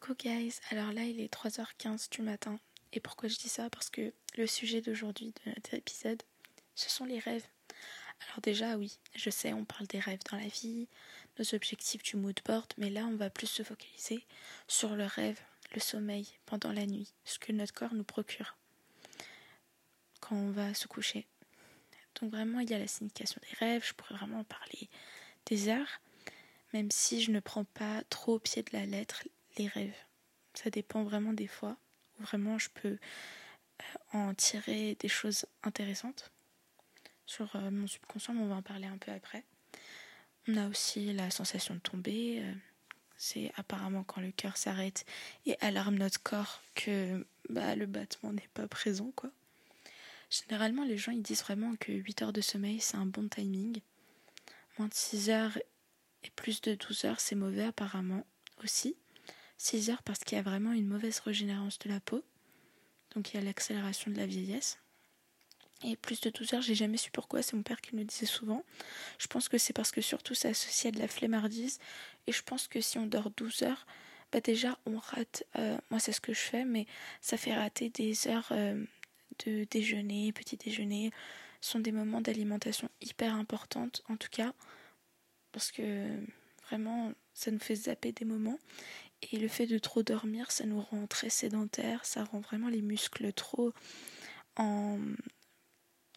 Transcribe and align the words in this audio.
Coucou 0.00 0.14
guys, 0.16 0.58
alors 0.70 0.90
là 0.90 1.04
il 1.04 1.20
est 1.20 1.32
3h15 1.32 2.10
du 2.10 2.22
matin. 2.22 2.58
Et 2.92 2.98
pourquoi 2.98 3.28
je 3.28 3.36
dis 3.36 3.48
ça? 3.48 3.70
Parce 3.70 3.90
que 3.90 4.12
le 4.36 4.46
sujet 4.48 4.80
d'aujourd'hui 4.80 5.32
de 5.44 5.52
notre 5.52 5.74
épisode, 5.74 6.20
ce 6.74 6.90
sont 6.90 7.04
les 7.04 7.20
rêves. 7.20 7.46
Alors 8.26 8.40
déjà 8.40 8.76
oui, 8.76 8.98
je 9.14 9.30
sais, 9.30 9.52
on 9.52 9.64
parle 9.64 9.86
des 9.86 10.00
rêves 10.00 10.18
dans 10.28 10.36
la 10.36 10.48
vie, 10.48 10.88
nos 11.38 11.54
objectifs 11.54 12.02
du 12.02 12.16
mood 12.16 12.40
board, 12.44 12.72
mais 12.76 12.90
là 12.90 13.06
on 13.06 13.14
va 13.14 13.30
plus 13.30 13.46
se 13.46 13.62
focaliser 13.62 14.26
sur 14.66 14.96
le 14.96 15.04
rêve, 15.04 15.40
le 15.76 15.80
sommeil 15.80 16.26
pendant 16.44 16.72
la 16.72 16.86
nuit, 16.86 17.14
ce 17.24 17.38
que 17.38 17.52
notre 17.52 17.72
corps 17.72 17.94
nous 17.94 18.02
procure 18.02 18.56
quand 20.18 20.34
on 20.34 20.50
va 20.50 20.74
se 20.74 20.88
coucher. 20.88 21.28
Donc 22.20 22.32
vraiment 22.32 22.58
il 22.58 22.68
y 22.68 22.74
a 22.74 22.80
la 22.80 22.88
signification 22.88 23.40
des 23.48 23.56
rêves, 23.64 23.86
je 23.86 23.94
pourrais 23.94 24.16
vraiment 24.16 24.40
en 24.40 24.44
parler 24.44 24.88
des 25.46 25.68
heures, 25.68 26.00
même 26.72 26.90
si 26.90 27.22
je 27.22 27.30
ne 27.30 27.38
prends 27.38 27.64
pas 27.64 28.02
trop 28.10 28.34
au 28.34 28.38
pied 28.40 28.64
de 28.64 28.70
la 28.72 28.86
lettre 28.86 29.22
les 29.56 29.68
rêves. 29.68 29.96
Ça 30.54 30.70
dépend 30.70 31.02
vraiment 31.02 31.32
des 31.32 31.46
fois 31.46 31.76
où 32.18 32.22
vraiment 32.22 32.58
je 32.58 32.68
peux 32.70 32.98
euh, 33.80 33.84
en 34.12 34.34
tirer 34.34 34.96
des 35.00 35.08
choses 35.08 35.46
intéressantes 35.62 36.30
sur 37.26 37.56
euh, 37.56 37.70
mon 37.70 37.86
subconscient, 37.86 38.34
mais 38.34 38.42
on 38.42 38.48
va 38.48 38.56
en 38.56 38.62
parler 38.62 38.86
un 38.86 38.98
peu 38.98 39.10
après. 39.12 39.44
On 40.46 40.56
a 40.56 40.68
aussi 40.68 41.12
la 41.12 41.30
sensation 41.30 41.74
de 41.74 41.80
tomber. 41.80 42.40
Euh, 42.42 42.52
c'est 43.16 43.52
apparemment 43.56 44.04
quand 44.04 44.20
le 44.20 44.32
cœur 44.32 44.56
s'arrête 44.56 45.06
et 45.46 45.56
alarme 45.60 45.96
notre 45.96 46.22
corps 46.22 46.62
que 46.74 47.26
bah, 47.48 47.74
le 47.76 47.86
battement 47.86 48.32
n'est 48.32 48.48
pas 48.54 48.66
présent, 48.66 49.12
quoi. 49.14 49.30
Généralement, 50.30 50.84
les 50.84 50.98
gens 50.98 51.12
ils 51.12 51.22
disent 51.22 51.42
vraiment 51.42 51.76
que 51.76 51.92
8 51.92 52.22
heures 52.22 52.32
de 52.32 52.40
sommeil 52.40 52.80
c'est 52.80 52.96
un 52.96 53.06
bon 53.06 53.28
timing. 53.28 53.80
Moins 54.78 54.88
de 54.88 54.94
6 54.94 55.30
heures 55.30 55.56
et 56.24 56.30
plus 56.30 56.60
de 56.60 56.74
12 56.74 57.04
heures 57.04 57.20
c'est 57.20 57.36
mauvais 57.36 57.64
apparemment 57.64 58.26
aussi. 58.62 58.96
6 59.56 59.90
heures 59.90 60.02
parce 60.02 60.20
qu'il 60.20 60.36
y 60.36 60.38
a 60.38 60.42
vraiment 60.42 60.72
une 60.72 60.86
mauvaise 60.86 61.20
régénérance 61.20 61.78
de 61.78 61.88
la 61.88 62.00
peau. 62.00 62.22
Donc 63.14 63.32
il 63.32 63.36
y 63.36 63.40
a 63.40 63.42
l'accélération 63.42 64.10
de 64.10 64.16
la 64.16 64.26
vieillesse. 64.26 64.78
Et 65.82 65.96
plus 65.96 66.20
de 66.20 66.30
12 66.30 66.54
heures, 66.54 66.62
j'ai 66.62 66.74
jamais 66.74 66.96
su 66.96 67.10
pourquoi, 67.10 67.42
c'est 67.42 67.54
mon 67.56 67.62
père 67.62 67.80
qui 67.80 67.94
me 67.94 68.00
le 68.00 68.06
disait 68.06 68.26
souvent. 68.26 68.64
Je 69.18 69.26
pense 69.26 69.48
que 69.48 69.58
c'est 69.58 69.72
parce 69.72 69.90
que 69.90 70.00
surtout 70.00 70.34
c'est 70.34 70.48
associé 70.48 70.88
à 70.88 70.92
de 70.92 70.98
la 70.98 71.08
flemmardise. 71.08 71.78
Et 72.26 72.32
je 72.32 72.42
pense 72.42 72.68
que 72.68 72.80
si 72.80 72.98
on 72.98 73.06
dort 73.06 73.30
12 73.30 73.62
heures, 73.62 73.86
bah 74.32 74.40
déjà 74.40 74.78
on 74.86 74.98
rate, 74.98 75.44
euh, 75.56 75.76
moi 75.90 76.00
c'est 76.00 76.12
ce 76.12 76.20
que 76.20 76.32
je 76.32 76.40
fais, 76.40 76.64
mais 76.64 76.86
ça 77.20 77.36
fait 77.36 77.54
rater 77.54 77.90
des 77.90 78.28
heures 78.28 78.48
euh, 78.52 78.82
de 79.44 79.64
déjeuner, 79.70 80.32
petit 80.32 80.56
déjeuner. 80.56 81.12
Ce 81.60 81.72
sont 81.72 81.80
des 81.80 81.92
moments 81.92 82.20
d'alimentation 82.20 82.88
hyper 83.00 83.34
importantes 83.34 84.02
en 84.08 84.16
tout 84.16 84.30
cas. 84.30 84.54
Parce 85.52 85.70
que 85.70 86.08
vraiment 86.66 87.12
ça 87.34 87.50
nous 87.50 87.58
fait 87.58 87.74
zapper 87.74 88.12
des 88.12 88.24
moments. 88.24 88.58
Et 89.32 89.38
le 89.38 89.48
fait 89.48 89.66
de 89.66 89.78
trop 89.78 90.02
dormir, 90.02 90.50
ça 90.50 90.66
nous 90.66 90.80
rend 90.80 91.06
très 91.06 91.30
sédentaires, 91.30 92.04
ça 92.04 92.24
rend 92.24 92.40
vraiment 92.40 92.68
les 92.68 92.82
muscles 92.82 93.32
trop 93.32 93.72
en, 94.56 94.98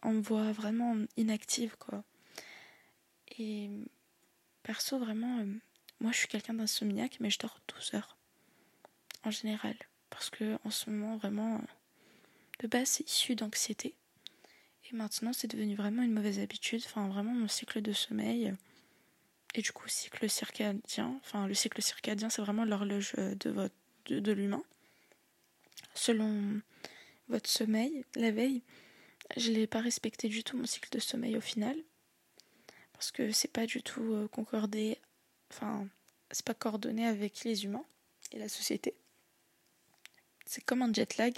en 0.01 0.19
voie 0.19 0.51
vraiment 0.51 0.95
inactive, 1.15 1.75
quoi. 1.77 2.03
Et 3.37 3.69
perso, 4.63 4.99
vraiment, 4.99 5.39
euh, 5.39 5.45
moi 5.99 6.11
je 6.11 6.17
suis 6.17 6.27
quelqu'un 6.27 6.53
d'insomniaque, 6.53 7.17
mais 7.19 7.29
je 7.29 7.39
dors 7.39 7.59
12 7.67 7.93
heures 7.93 8.17
en 9.23 9.31
général. 9.31 9.75
Parce 10.09 10.29
que 10.29 10.57
en 10.63 10.71
ce 10.71 10.89
moment, 10.89 11.17
vraiment, 11.17 11.61
de 12.59 12.67
base, 12.67 12.89
c'est 12.89 13.09
issu 13.09 13.35
d'anxiété. 13.35 13.95
Et 14.89 14.95
maintenant, 14.95 15.33
c'est 15.33 15.47
devenu 15.47 15.75
vraiment 15.75 16.01
une 16.01 16.13
mauvaise 16.13 16.39
habitude. 16.39 16.81
Enfin, 16.85 17.07
vraiment, 17.09 17.33
mon 17.33 17.47
cycle 17.47 17.81
de 17.81 17.91
sommeil 17.91 18.53
et 19.55 19.61
du 19.61 19.71
coup, 19.71 19.87
cycle 19.87 20.29
circadien, 20.29 21.19
enfin 21.21 21.47
le 21.47 21.53
cycle 21.53 21.81
circadien, 21.81 22.29
c'est 22.29 22.41
vraiment 22.41 22.65
l'horloge 22.65 23.13
euh, 23.17 23.35
de, 23.35 23.49
votre, 23.49 23.75
de, 24.07 24.31
l'humain. 24.31 24.63
Selon 25.93 26.61
votre 27.27 27.49
sommeil, 27.49 28.05
la 28.15 28.31
veille, 28.31 28.61
je 29.35 29.51
n'ai 29.51 29.67
pas 29.67 29.81
respecté 29.81 30.27
du 30.27 30.43
tout 30.43 30.57
mon 30.57 30.65
cycle 30.65 30.89
de 30.91 30.99
sommeil 30.99 31.37
au 31.37 31.41
final. 31.41 31.75
Parce 32.93 33.11
que 33.11 33.31
c'est 33.31 33.51
pas 33.51 33.65
du 33.65 33.83
tout 33.83 34.13
euh, 34.13 34.27
concordé, 34.27 34.97
enfin, 35.51 35.87
c'est 36.31 36.45
pas 36.45 36.53
coordonné 36.53 37.05
avec 37.05 37.43
les 37.43 37.65
humains 37.65 37.85
et 38.31 38.39
la 38.39 38.49
société. 38.49 38.95
C'est 40.45 40.63
comme 40.63 40.81
un 40.81 40.91
jet 40.93 41.17
lag, 41.17 41.33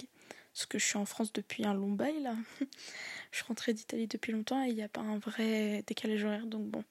parce 0.52 0.66
que 0.66 0.78
je 0.78 0.84
suis 0.84 0.96
en 0.96 1.04
France 1.04 1.32
depuis 1.32 1.64
un 1.64 1.74
long 1.74 1.92
bail 1.92 2.22
là. 2.22 2.34
je 3.30 3.36
suis 3.36 3.46
rentrée 3.46 3.74
d'Italie 3.74 4.06
depuis 4.06 4.32
longtemps 4.32 4.64
et 4.64 4.68
il 4.68 4.74
n'y 4.74 4.82
a 4.82 4.88
pas 4.88 5.00
un 5.00 5.18
vrai 5.18 5.82
décalage 5.86 6.24
horaire, 6.24 6.46
donc 6.46 6.66
bon. 6.68 6.84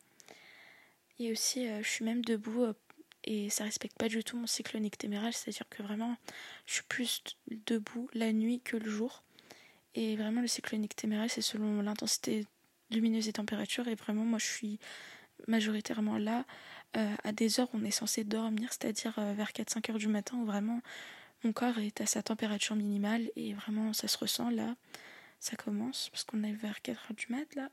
Et 1.19 1.31
aussi, 1.31 1.68
euh, 1.68 1.84
je 1.84 1.88
suis 1.88 2.06
même 2.06 2.24
debout 2.24 2.63
euh, 2.63 2.74
et 3.25 3.50
ça 3.50 3.66
respecte 3.66 3.97
pas 3.97 4.07
du 4.07 4.24
tout 4.24 4.38
mon 4.38 4.47
cycle 4.47 4.78
nictéméral, 4.80 5.34
c'est-à-dire 5.34 5.68
que 5.69 5.84
vraiment, 5.84 6.16
je 6.66 6.75
suis 6.75 6.84
plus 6.84 7.22
debout 7.68 8.09
la 8.13 8.31
nuit 8.31 8.62
que 8.62 8.78
le 8.78 8.90
jour. 8.90 9.24
Et 9.96 10.16
vraiment, 10.16 10.41
le 10.41 10.47
cycle 10.47 10.78
nictéméral, 10.78 11.30
c'est 11.30 11.41
selon 11.41 11.81
l'intensité 11.81 12.46
lumineuse 12.90 13.28
et 13.28 13.34
température. 13.34 13.88
Et 13.90 13.96
vraiment, 13.96 14.24
moi, 14.24 14.40
je 14.40 14.46
suis 14.46 14.80
majoritairement 15.47 16.18
là 16.18 16.46
euh, 16.97 17.16
à 17.24 17.31
des 17.34 17.59
heures 17.59 17.69
où 17.74 17.78
on 17.78 17.84
est 17.84 17.91
censé 17.91 18.24
dormir, 18.24 18.69
c'est-à-dire 18.72 19.13
vers 19.36 19.51
4-5 19.51 19.91
heures 19.91 19.97
du 19.97 20.07
matin, 20.07 20.38
où 20.38 20.46
vraiment 20.46 20.81
mon 21.44 21.53
corps 21.53 21.80
est 21.80 22.01
à 22.01 22.06
sa 22.06 22.22
température 22.22 22.75
minimale 22.75 23.30
et 23.36 23.53
vraiment 23.53 23.94
ça 23.94 24.07
se 24.07 24.18
ressent 24.18 24.50
là. 24.50 24.75
Ça 25.40 25.56
commence 25.56 26.09
parce 26.09 26.25
qu'on 26.25 26.44
est 26.44 26.51
vers 26.51 26.81
4 26.81 26.97
heures 26.97 27.16
du 27.16 27.28
mat 27.30 27.56
là. 27.56 27.69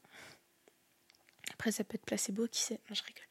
Après, 1.59 1.73
ça 1.73 1.85
peut 1.85 1.95
être 1.95 2.05
placebo, 2.05 2.47
qui 2.49 2.61
sait. 2.61 2.81
Non, 2.89 2.95
je 2.95 3.03
rigole. 3.03 3.25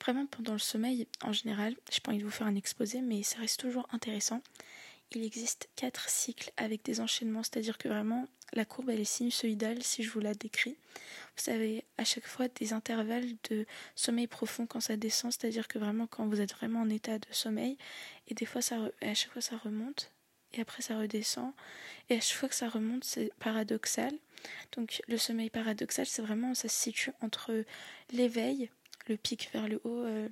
Vraiment, 0.00 0.26
pendant 0.26 0.52
le 0.52 0.58
sommeil, 0.58 1.06
en 1.22 1.32
général, 1.32 1.76
je 1.92 2.00
pas 2.00 2.10
envie 2.10 2.20
de 2.20 2.24
vous 2.24 2.30
faire 2.30 2.46
un 2.46 2.54
exposé, 2.54 3.00
mais 3.00 3.22
ça 3.22 3.38
reste 3.38 3.60
toujours 3.60 3.88
intéressant. 3.92 4.42
Il 5.14 5.24
existe 5.24 5.68
quatre 5.76 6.08
cycles 6.08 6.52
avec 6.56 6.84
des 6.84 7.00
enchaînements, 7.00 7.42
c'est-à-dire 7.42 7.78
que 7.78 7.88
vraiment, 7.88 8.26
la 8.52 8.64
courbe, 8.64 8.90
elle 8.90 9.00
est 9.00 9.04
sinusoïdale 9.04 9.82
si 9.82 10.02
je 10.02 10.10
vous 10.10 10.20
la 10.20 10.34
décris. 10.34 10.76
Vous 11.36 11.52
avez 11.52 11.84
à 11.98 12.04
chaque 12.04 12.26
fois 12.26 12.48
des 12.48 12.72
intervalles 12.72 13.34
de 13.50 13.66
sommeil 13.94 14.26
profond 14.26 14.66
quand 14.66 14.80
ça 14.80 14.96
descend, 14.96 15.32
c'est-à-dire 15.32 15.68
que 15.68 15.78
vraiment, 15.78 16.06
quand 16.06 16.26
vous 16.26 16.40
êtes 16.40 16.54
vraiment 16.54 16.80
en 16.80 16.88
état 16.88 17.18
de 17.18 17.26
sommeil, 17.30 17.76
et 18.28 18.34
des 18.34 18.46
fois, 18.46 18.62
ça, 18.62 18.88
à 19.00 19.14
chaque 19.14 19.32
fois, 19.32 19.42
ça 19.42 19.56
remonte, 19.56 20.12
et 20.54 20.60
après 20.60 20.82
ça 20.82 20.98
redescend. 20.98 21.52
Et 22.08 22.16
à 22.16 22.20
chaque 22.20 22.38
fois 22.38 22.48
que 22.48 22.54
ça 22.54 22.68
remonte, 22.68 23.04
c'est 23.04 23.32
paradoxal. 23.38 24.12
Donc 24.72 25.02
le 25.08 25.16
sommeil 25.16 25.50
paradoxal, 25.50 26.06
c'est 26.06 26.22
vraiment, 26.22 26.54
ça 26.54 26.68
se 26.68 26.76
situe 26.76 27.12
entre 27.20 27.64
l'éveil, 28.10 28.70
le 29.08 29.16
pic 29.16 29.50
vers 29.52 29.68
le 29.68 29.80
haut, 29.84 30.04
euh, 30.04 30.28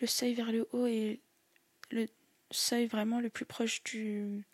le 0.00 0.06
seuil 0.06 0.34
vers 0.34 0.52
le 0.52 0.68
haut 0.72 0.86
et 0.86 1.20
le 1.90 2.08
seuil 2.50 2.86
vraiment 2.86 3.20
le 3.20 3.30
plus 3.30 3.44
proche 3.44 3.82
du, 3.84 4.44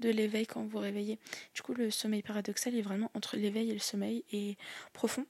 de 0.00 0.08
l'éveil 0.08 0.46
quand 0.46 0.64
vous 0.64 0.78
réveillez. 0.78 1.18
Du 1.54 1.62
coup, 1.62 1.74
le 1.74 1.90
sommeil 1.90 2.22
paradoxal 2.22 2.74
est 2.74 2.82
vraiment 2.82 3.10
entre 3.14 3.36
l'éveil 3.36 3.70
et 3.70 3.74
le 3.74 3.80
sommeil 3.80 4.24
et 4.32 4.56
profond. 4.92 5.26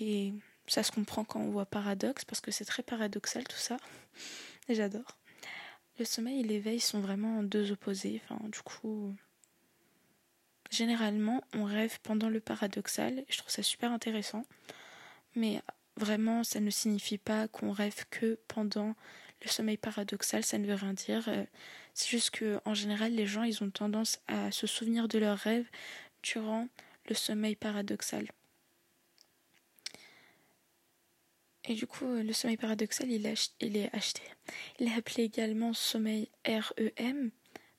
Et 0.00 0.32
ça 0.66 0.82
se 0.82 0.92
comprend 0.92 1.24
quand 1.24 1.40
on 1.40 1.50
voit 1.50 1.66
paradoxe 1.66 2.24
parce 2.24 2.40
que 2.40 2.50
c'est 2.50 2.64
très 2.64 2.82
paradoxal 2.82 3.44
tout 3.44 3.56
ça. 3.56 3.76
Et 4.68 4.74
j'adore. 4.74 5.16
Le 6.00 6.06
sommeil 6.06 6.40
et 6.40 6.44
l'éveil 6.44 6.80
sont 6.80 7.00
vraiment 7.00 7.42
deux 7.42 7.72
opposés. 7.72 8.22
Enfin, 8.24 8.40
du 8.48 8.60
coup, 8.60 9.14
généralement, 10.70 11.44
on 11.52 11.64
rêve 11.64 11.98
pendant 12.02 12.30
le 12.30 12.40
paradoxal. 12.40 13.22
Je 13.28 13.36
trouve 13.36 13.50
ça 13.50 13.62
super 13.62 13.92
intéressant. 13.92 14.46
Mais 15.36 15.60
vraiment, 15.98 16.42
ça 16.42 16.58
ne 16.58 16.70
signifie 16.70 17.18
pas 17.18 17.48
qu'on 17.48 17.70
rêve 17.70 18.06
que 18.08 18.38
pendant 18.48 18.94
le 19.42 19.48
sommeil 19.50 19.76
paradoxal. 19.76 20.42
Ça 20.42 20.56
ne 20.56 20.66
veut 20.66 20.72
rien 20.72 20.94
dire. 20.94 21.28
Euh, 21.28 21.44
c'est 21.92 22.08
juste 22.08 22.30
que, 22.30 22.58
en 22.64 22.72
général, 22.72 23.12
les 23.12 23.26
gens, 23.26 23.42
ils 23.42 23.62
ont 23.62 23.68
tendance 23.68 24.20
à 24.26 24.50
se 24.52 24.66
souvenir 24.66 25.06
de 25.06 25.18
leurs 25.18 25.36
rêves 25.36 25.68
durant 26.22 26.66
le 27.10 27.14
sommeil 27.14 27.56
paradoxal. 27.56 28.26
Et 31.66 31.74
du 31.74 31.86
coup, 31.86 32.06
le 32.06 32.32
sommeil 32.32 32.56
paradoxal, 32.56 33.10
il, 33.10 33.26
est 33.26 33.94
acheté. 33.94 34.22
Il 34.78 34.88
est 34.88 34.94
appelé 34.94 35.24
également 35.24 35.74
sommeil 35.74 36.30
REM, 36.46 37.30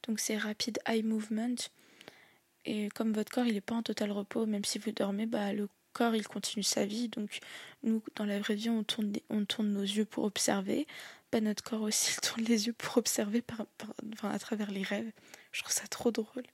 donc 0.07 0.19
c'est 0.19 0.37
Rapid 0.37 0.79
Eye 0.85 1.03
Movement. 1.03 1.55
Et 2.65 2.89
comme 2.89 3.11
votre 3.11 3.31
corps, 3.31 3.45
il 3.45 3.53
n'est 3.53 3.61
pas 3.61 3.75
en 3.75 3.83
total 3.83 4.11
repos, 4.11 4.45
même 4.45 4.65
si 4.65 4.77
vous 4.77 4.91
dormez, 4.91 5.25
bah, 5.25 5.51
le 5.51 5.67
corps, 5.93 6.15
il 6.15 6.27
continue 6.27 6.63
sa 6.63 6.85
vie. 6.85 7.09
Donc 7.09 7.39
nous, 7.83 8.03
dans 8.15 8.25
la 8.25 8.39
vraie 8.39 8.55
vie, 8.55 8.69
on 8.69 8.83
tourne, 8.83 9.13
on 9.29 9.45
tourne 9.45 9.71
nos 9.71 9.81
yeux 9.81 10.05
pour 10.05 10.25
observer. 10.25 10.85
Bah, 11.31 11.41
notre 11.41 11.63
corps 11.63 11.81
aussi, 11.81 12.13
il 12.17 12.21
tourne 12.21 12.43
les 12.43 12.67
yeux 12.67 12.73
pour 12.73 12.97
observer 12.97 13.41
par, 13.41 13.65
à 14.23 14.39
travers 14.39 14.69
les 14.69 14.83
rêves. 14.83 15.11
Je 15.51 15.61
trouve 15.61 15.73
ça 15.73 15.87
trop 15.87 16.11
drôle. 16.11 16.45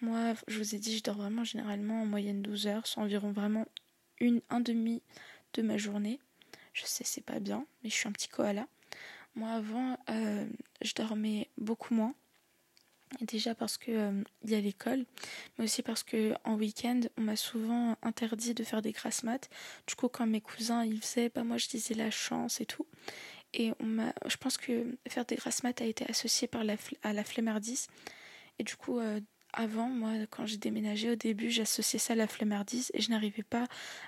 Moi, 0.00 0.34
je 0.48 0.58
vous 0.58 0.74
ai 0.74 0.78
dit, 0.78 0.96
je 0.96 1.02
dors 1.02 1.16
vraiment 1.16 1.44
généralement 1.44 2.02
en 2.02 2.06
moyenne 2.06 2.40
12 2.40 2.66
heures, 2.66 2.86
c'est 2.86 2.98
environ 2.98 3.32
vraiment 3.32 3.66
une, 4.18 4.40
un 4.48 4.60
demi 4.60 5.02
de 5.54 5.62
ma 5.62 5.76
journée. 5.76 6.20
Je 6.72 6.84
sais, 6.84 7.04
c'est 7.04 7.24
pas 7.24 7.40
bien, 7.40 7.66
mais 7.82 7.90
je 7.90 7.94
suis 7.94 8.08
un 8.08 8.12
petit 8.12 8.28
koala. 8.28 8.66
Moi, 9.34 9.50
avant, 9.50 9.98
euh, 10.08 10.46
je 10.82 10.94
dormais 10.94 11.48
beaucoup 11.56 11.94
moins. 11.94 12.14
Déjà 13.20 13.56
parce 13.56 13.76
que 13.76 13.90
euh, 13.90 14.22
y 14.44 14.54
a 14.54 14.60
l'école, 14.60 15.04
mais 15.58 15.64
aussi 15.64 15.82
parce 15.82 16.04
que 16.04 16.32
en 16.44 16.54
week-end, 16.54 17.00
on 17.18 17.22
m'a 17.22 17.34
souvent 17.34 17.96
interdit 18.02 18.54
de 18.54 18.62
faire 18.62 18.82
des 18.82 18.92
grasses 18.92 19.24
maths. 19.24 19.50
Du 19.88 19.96
coup, 19.96 20.08
quand 20.08 20.28
mes 20.28 20.40
cousins 20.40 20.84
ils 20.84 21.00
faisaient, 21.00 21.28
bah 21.28 21.42
moi 21.42 21.58
je 21.58 21.68
disais 21.68 21.94
la 21.94 22.12
chance 22.12 22.60
et 22.60 22.66
tout. 22.66 22.86
Et 23.52 23.72
on 23.80 24.12
je 24.28 24.36
pense 24.36 24.56
que 24.56 24.96
faire 25.08 25.24
des 25.24 25.34
grasses 25.34 25.64
mat 25.64 25.80
a 25.80 25.84
été 25.84 26.08
associé 26.08 26.46
par 26.46 26.62
la, 26.62 26.76
à 27.02 27.12
la 27.12 27.24
flemmardise. 27.24 27.88
Et 28.60 28.62
du 28.62 28.76
coup, 28.76 29.00
euh, 29.00 29.20
avant, 29.52 29.88
moi, 29.88 30.12
quand 30.30 30.46
j'ai 30.46 30.56
déménagé 30.56 31.10
au 31.10 31.16
début, 31.16 31.50
j'associais 31.50 31.98
ça 31.98 32.12
à 32.12 32.16
la 32.16 32.26
flemmardise 32.26 32.90
et 32.94 33.00
je 33.00 33.10
n'arrivais 33.10 33.42
pas 33.42 33.66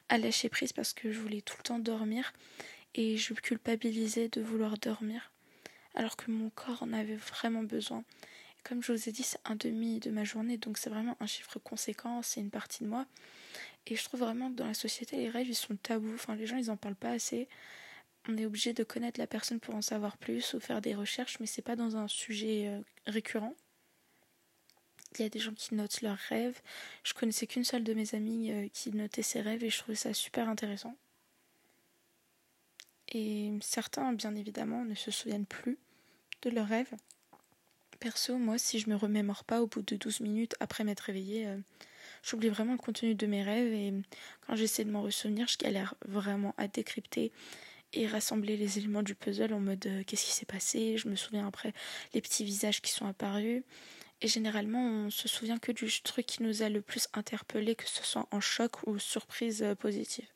à 0.09 0.19
lâcher 0.19 0.49
prise 0.49 0.73
parce 0.73 0.93
que 0.93 1.13
je 1.13 1.19
voulais 1.19 1.41
tout 1.41 1.57
le 1.59 1.63
temps 1.63 1.79
dormir 1.79 2.33
et 2.95 3.17
je 3.17 3.35
culpabilisais 3.35 4.29
de 4.29 4.41
vouloir 4.41 4.79
dormir 4.79 5.33
alors 5.95 6.17
que 6.17 6.31
mon 6.31 6.51
corps 6.51 6.83
en 6.83 6.93
avait 6.93 7.17
vraiment 7.17 7.63
besoin. 7.63 8.05
comme 8.65 8.83
je 8.83 8.93
vous 8.93 9.09
ai 9.09 9.13
dit, 9.13 9.25
c'est 9.25 9.41
un 9.45 9.57
demi 9.57 9.99
de 9.99 10.11
ma 10.11 10.23
journée, 10.25 10.57
donc 10.57 10.79
c'est 10.79 10.91
vraiment 10.91 11.17
un 11.21 11.27
chiffre 11.27 11.59
conséquent, 11.59 12.23
c'est 12.23 12.41
une 12.41 12.51
partie 12.51 12.85
de 12.85 12.89
moi. 12.89 13.07
Et 13.87 13.97
je 13.97 14.05
trouve 14.05 14.21
vraiment 14.21 14.51
que 14.51 14.55
dans 14.55 14.67
la 14.67 14.75
société, 14.75 15.17
les 15.17 15.29
rêves, 15.29 15.49
ils 15.49 15.57
sont 15.57 15.75
tabous. 15.77 16.15
Enfin, 16.15 16.37
les 16.37 16.47
gens, 16.47 16.57
ils 16.57 16.71
en 16.71 16.77
parlent 16.77 16.95
pas 16.95 17.11
assez. 17.11 17.49
On 18.29 18.37
est 18.39 18.47
obligé 18.47 18.73
de 18.73 18.85
connaître 18.85 19.19
la 19.19 19.27
personne 19.27 19.59
pour 19.59 19.75
en 19.75 19.83
savoir 19.83 20.17
plus 20.17 20.55
ou 20.55 20.61
faire 20.61 20.81
des 20.81 20.95
recherches, 20.95 21.41
mais 21.41 21.47
c'est 21.47 21.63
pas 21.63 21.75
dans 21.75 21.97
un 21.97 22.07
sujet 22.07 22.69
euh, 22.69 22.81
récurrent. 23.07 23.57
Il 25.19 25.23
y 25.23 25.27
a 25.27 25.29
des 25.29 25.39
gens 25.39 25.53
qui 25.55 25.75
notent 25.75 26.01
leurs 26.03 26.17
rêves. 26.17 26.61
Je 27.05 27.13
connaissais 27.15 27.47
qu'une 27.47 27.65
seule 27.65 27.85
de 27.85 27.95
mes 27.95 28.15
amies 28.15 28.53
euh, 28.53 28.69
qui 28.73 28.91
notait 28.93 29.23
ses 29.23 29.41
rêves 29.41 29.63
et 29.65 29.71
je 29.71 29.79
trouvais 29.79 29.97
ça 29.97 30.15
super 30.15 30.49
intéressant. 30.49 30.97
Et 33.09 33.53
certains, 33.61 34.13
bien 34.13 34.35
évidemment, 34.35 34.85
ne 34.85 34.95
se 34.95 35.11
souviennent 35.11 35.47
plus 35.47 35.79
de 36.43 36.51
leurs 36.51 36.69
rêves. 36.69 36.93
Perso, 38.01 38.39
moi, 38.39 38.59
si 38.59 38.79
je 38.79 38.89
me 38.89 38.97
remémore 38.97 39.45
pas 39.45 39.63
au 39.63 39.67
bout 39.67 39.83
de 39.83 39.97
12 39.97 40.21
minutes 40.21 40.55
après 40.61 40.83
m'être 40.83 41.01
réveillée, 41.01 41.47
euh, 41.47 41.59
j'oublie 42.23 42.49
vraiment 42.49 42.73
le 42.73 42.79
contenu 42.79 43.15
de 43.15 43.27
mes 43.27 43.43
rêves 43.43 43.73
et 43.73 43.93
quand 44.47 44.57
j'essaie 44.57 44.85
de 44.85 44.91
m'en 44.91 45.03
ressouvenir, 45.03 45.47
je 45.47 45.59
galère 45.59 45.95
vraiment 46.07 46.55
à 46.57 46.67
décrypter 46.69 47.33
et 47.93 48.07
rassembler 48.07 48.57
les 48.57 48.79
éléments 48.79 49.03
du 49.03 49.15
puzzle 49.15 49.53
en 49.53 49.61
mode 49.61 49.87
euh, 49.87 50.03
qu'est-ce 50.05 50.25
qui 50.25 50.33
s'est 50.33 50.47
passé? 50.47 50.97
Je 50.97 51.09
me 51.09 51.17
souviens 51.17 51.47
après 51.47 51.73
les 52.15 52.21
petits 52.21 52.45
visages 52.45 52.81
qui 52.81 52.91
sont 52.91 53.07
apparus. 53.07 53.63
Et 54.23 54.29
généralement, 54.29 54.79
on 54.79 55.11
se 55.11 55.27
souvient 55.27 55.59
que 55.59 55.73
du 55.73 56.01
truc 56.01 56.27
qui 56.27 56.45
nous 56.45 56.63
a 56.63 56.69
le 56.69 56.81
plus 56.81 57.09
interpellé, 57.13 57.75
que 57.75 57.89
ce 57.89 58.05
soit 58.05 58.29
en 58.31 58.41
choc 58.41 58.87
ou 58.87 59.01
surprise 59.01 59.65
euh, 59.65 59.75
positive. 59.75 60.29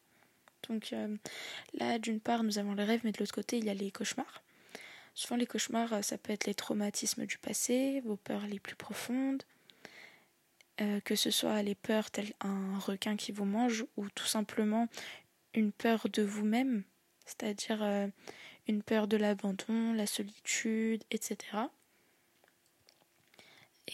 Donc 0.68 0.92
euh, 0.92 1.16
là, 1.74 2.00
d'une 2.00 2.18
part, 2.18 2.42
nous 2.42 2.58
avons 2.58 2.74
les 2.74 2.82
rêves, 2.82 3.02
mais 3.04 3.12
de 3.12 3.18
l'autre 3.20 3.32
côté, 3.32 3.58
il 3.58 3.64
y 3.64 3.70
a 3.70 3.74
les 3.74 3.92
cauchemars. 3.92 4.42
Souvent, 5.14 5.36
les 5.36 5.46
cauchemars, 5.46 5.92
euh, 5.92 6.02
ça 6.02 6.18
peut 6.18 6.32
être 6.32 6.46
les 6.46 6.54
traumatismes 6.54 7.26
du 7.26 7.38
passé, 7.38 8.02
vos 8.04 8.16
peurs 8.16 8.48
les 8.48 8.58
plus 8.58 8.74
profondes, 8.74 9.44
que 11.06 11.16
ce 11.16 11.30
soit 11.30 11.62
les 11.62 11.74
peurs 11.74 12.10
telles 12.10 12.34
un 12.40 12.78
requin 12.78 13.16
qui 13.16 13.32
vous 13.32 13.46
mange, 13.46 13.86
ou 13.96 14.10
tout 14.10 14.26
simplement 14.26 14.88
une 15.54 15.72
peur 15.72 16.06
de 16.12 16.22
vous-même, 16.22 16.82
c'est-à-dire 17.24 17.82
une 18.68 18.82
peur 18.82 19.08
de 19.08 19.16
l'abandon, 19.16 19.94
la 19.94 20.06
solitude, 20.06 21.02
etc. 21.10 21.38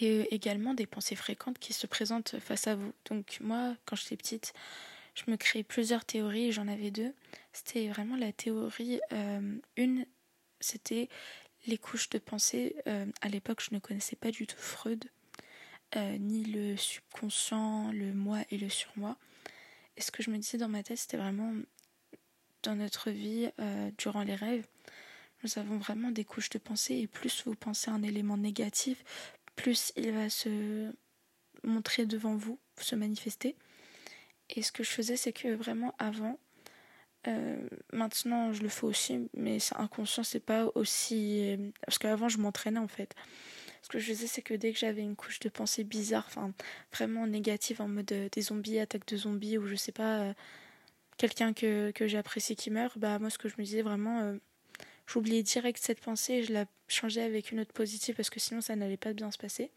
Et 0.03 0.35
également 0.35 0.75
des 0.75 0.87
pensées 0.87 1.15
fréquentes 1.15 1.61
qui 1.61 1.73
se 1.73 1.87
présentent 1.87 2.37
face 2.41 2.67
à 2.67 2.75
vous. 2.75 2.93
Donc 3.09 3.39
moi, 3.41 3.77
quand 3.85 3.95
j'étais 3.95 4.17
petite, 4.17 4.53
je 5.15 5.31
me 5.31 5.37
créais 5.37 5.63
plusieurs 5.63 6.05
théories, 6.05 6.51
j'en 6.51 6.67
avais 6.67 6.91
deux. 6.91 7.15
C'était 7.53 7.87
vraiment 7.89 8.17
la 8.17 8.33
théorie, 8.33 9.01
euh, 9.13 9.57
une, 9.77 10.05
c'était 10.59 11.09
les 11.67 11.79
couches 11.79 12.11
de 12.11 12.19
pensée. 12.19 12.75
Euh, 12.89 13.07
à 13.21 13.29
l'époque, 13.29 13.63
je 13.63 13.73
ne 13.73 13.79
connaissais 13.79 14.17
pas 14.17 14.33
du 14.33 14.47
tout 14.47 14.59
Freud, 14.59 15.05
euh, 15.95 16.19
ni 16.19 16.45
le 16.45 16.77
subconscient, 16.77 17.93
le 17.93 18.13
moi 18.13 18.41
et 18.51 18.59
le 18.59 18.69
surmoi. 18.69 19.17
Et 19.97 20.01
ce 20.01 20.11
que 20.11 20.23
je 20.23 20.31
me 20.31 20.39
disais 20.39 20.59
dans 20.59 20.69
ma 20.69 20.83
tête, 20.83 20.99
c'était 20.99 21.19
vraiment 21.19 21.53
dans 22.65 22.75
notre 22.75 23.11
vie, 23.11 23.51
durant 23.99 24.23
les 24.23 24.37
rêves, 24.37 24.65
nous 25.43 25.59
avons 25.59 25.79
vraiment 25.79 26.13
des 26.13 26.25
couches 26.25 26.51
de 26.51 26.59
pensée 26.59 26.95
et 26.95 27.07
plus 27.09 27.43
vous 27.45 27.57
pensez 27.57 27.91
un 27.91 28.05
élément 28.05 28.37
négatif, 28.37 29.03
plus 29.57 29.93
il 29.97 30.13
va 30.13 30.29
se 30.31 30.93
montrer 31.65 32.07
devant 32.07 32.35
vous, 32.35 32.59
se 32.81 32.95
manifester. 32.95 33.57
Et 34.51 34.63
ce 34.63 34.73
que 34.73 34.83
je 34.83 34.91
faisais, 34.91 35.17
c'est 35.17 35.33
que 35.33 35.55
vraiment 35.55 35.95
avant, 35.99 36.39
euh, 37.29 37.69
maintenant 37.93 38.53
je 38.53 38.63
le 38.63 38.69
fais 38.69 38.85
aussi, 38.85 39.29
mais 39.35 39.59
c'est 39.59 39.77
inconscient, 39.77 40.25
c'est 40.25 40.41
pas 40.41 40.71
aussi. 40.75 41.57
Parce 41.87 41.99
qu'avant 41.99 42.29
je 42.29 42.39
m'entraînais 42.39 42.81
en 42.81 42.89
fait. 42.89 43.15
Ce 43.83 43.89
que 43.89 43.99
je 43.99 44.13
faisais, 44.13 44.29
c'est 44.29 44.43
que 44.43 44.55
dès 44.55 44.73
que 44.73 44.79
j'avais 44.79 45.03
une 45.03 45.17
couche 45.17 45.41
de 45.41 45.49
pensée 45.49 45.83
bizarre, 45.83 46.25
enfin 46.29 46.53
vraiment 46.93 47.27
négative, 47.27 47.81
en 47.81 47.89
mode 47.89 48.13
euh, 48.13 48.29
des 48.31 48.43
zombies, 48.43 48.79
attaque 48.79 49.07
de 49.07 49.17
zombies, 49.17 49.59
ou 49.59 49.67
je 49.67 49.75
sais 49.75 49.93
pas, 49.93 50.21
euh, 50.21 50.35
quelqu'un 51.17 51.53
que, 51.53 51.91
que 51.91 52.07
j'apprécie 52.07 52.55
qui 52.57 52.71
meurt, 52.71 52.97
bah 52.99 53.19
moi 53.19 53.31
ce 53.31 53.39
que 53.39 53.49
je 53.49 53.55
me 53.59 53.65
disais 53.65 53.83
vraiment, 53.83 54.37
j'oubliais 55.07 55.43
direct 55.43 55.83
cette 55.83 56.01
pensée 56.01 56.35
et 56.35 56.43
je 56.43 56.53
la 56.53 56.67
changeais 56.89 57.23
avec 57.23 57.53
une 57.53 57.61
autre 57.61 57.73
positive 57.73 58.15
parce 58.15 58.31
que 58.31 58.41
sinon 58.41 58.61
ça 58.61 58.77
n'allait 58.77 58.97
pas 58.97 59.13
bien 59.13 59.31
se 59.31 59.39
passer. 59.39 59.71